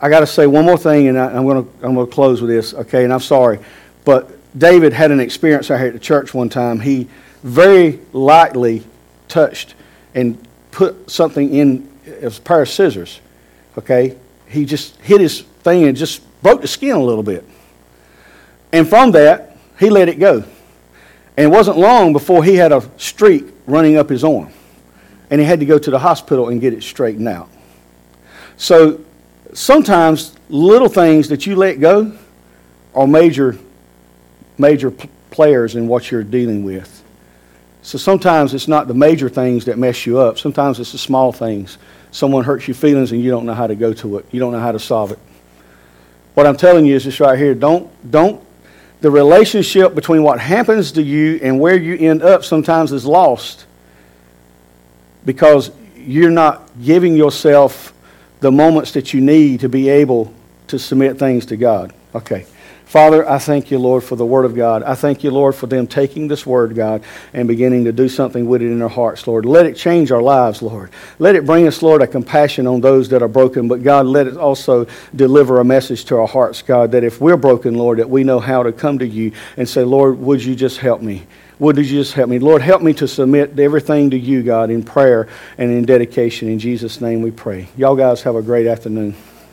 [0.01, 2.11] I got to say one more thing, and I, am going to I'm going to
[2.11, 2.73] close with this.
[2.73, 3.59] Okay, and I'm sorry,
[4.03, 6.79] but David had an experience out here at the church one time.
[6.79, 7.07] He
[7.41, 8.83] very lightly
[9.27, 9.75] touched
[10.13, 10.37] and
[10.71, 13.21] put something in it was a pair of scissors.
[13.77, 17.45] Okay, he just hit his thing and just broke the skin a little bit,
[18.73, 20.43] and from that he let it go.
[21.35, 24.51] And it wasn't long before he had a streak running up his arm,
[25.29, 27.49] and he had to go to the hospital and get it straightened out.
[28.57, 29.01] So
[29.53, 32.13] sometimes little things that you let go
[32.93, 33.57] are major,
[34.57, 34.91] major
[35.31, 37.03] players in what you're dealing with.
[37.81, 40.39] So sometimes it's not the major things that mess you up.
[40.39, 41.77] Sometimes it's the small things.
[42.11, 44.25] Someone hurts your feelings and you don't know how to go to it.
[44.31, 45.19] You don't know how to solve it.
[46.33, 47.53] What I'm telling you is this right here.
[47.53, 48.41] Don't, don't,
[49.03, 53.65] the relationship between what happens to you and where you end up sometimes is lost
[55.25, 57.93] because you're not giving yourself
[58.39, 60.33] the moments that you need to be able
[60.67, 61.93] to submit things to God.
[62.15, 62.45] Okay.
[62.93, 64.83] Father, I thank you, Lord, for the Word of God.
[64.83, 67.01] I thank you, Lord, for them taking this Word, God,
[67.33, 69.45] and beginning to do something with it in their hearts, Lord.
[69.45, 70.91] Let it change our lives, Lord.
[71.17, 74.27] Let it bring us, Lord, a compassion on those that are broken, but God, let
[74.27, 74.85] it also
[75.15, 78.39] deliver a message to our hearts, God, that if we're broken, Lord, that we know
[78.39, 81.25] how to come to you and say, Lord, would you just help me?
[81.57, 82.37] Would you just help me?
[82.37, 85.27] Lord, help me to submit everything to you, God, in prayer
[85.57, 86.47] and in dedication.
[86.47, 87.69] In Jesus' name we pray.
[87.75, 89.15] Y'all guys have a great afternoon.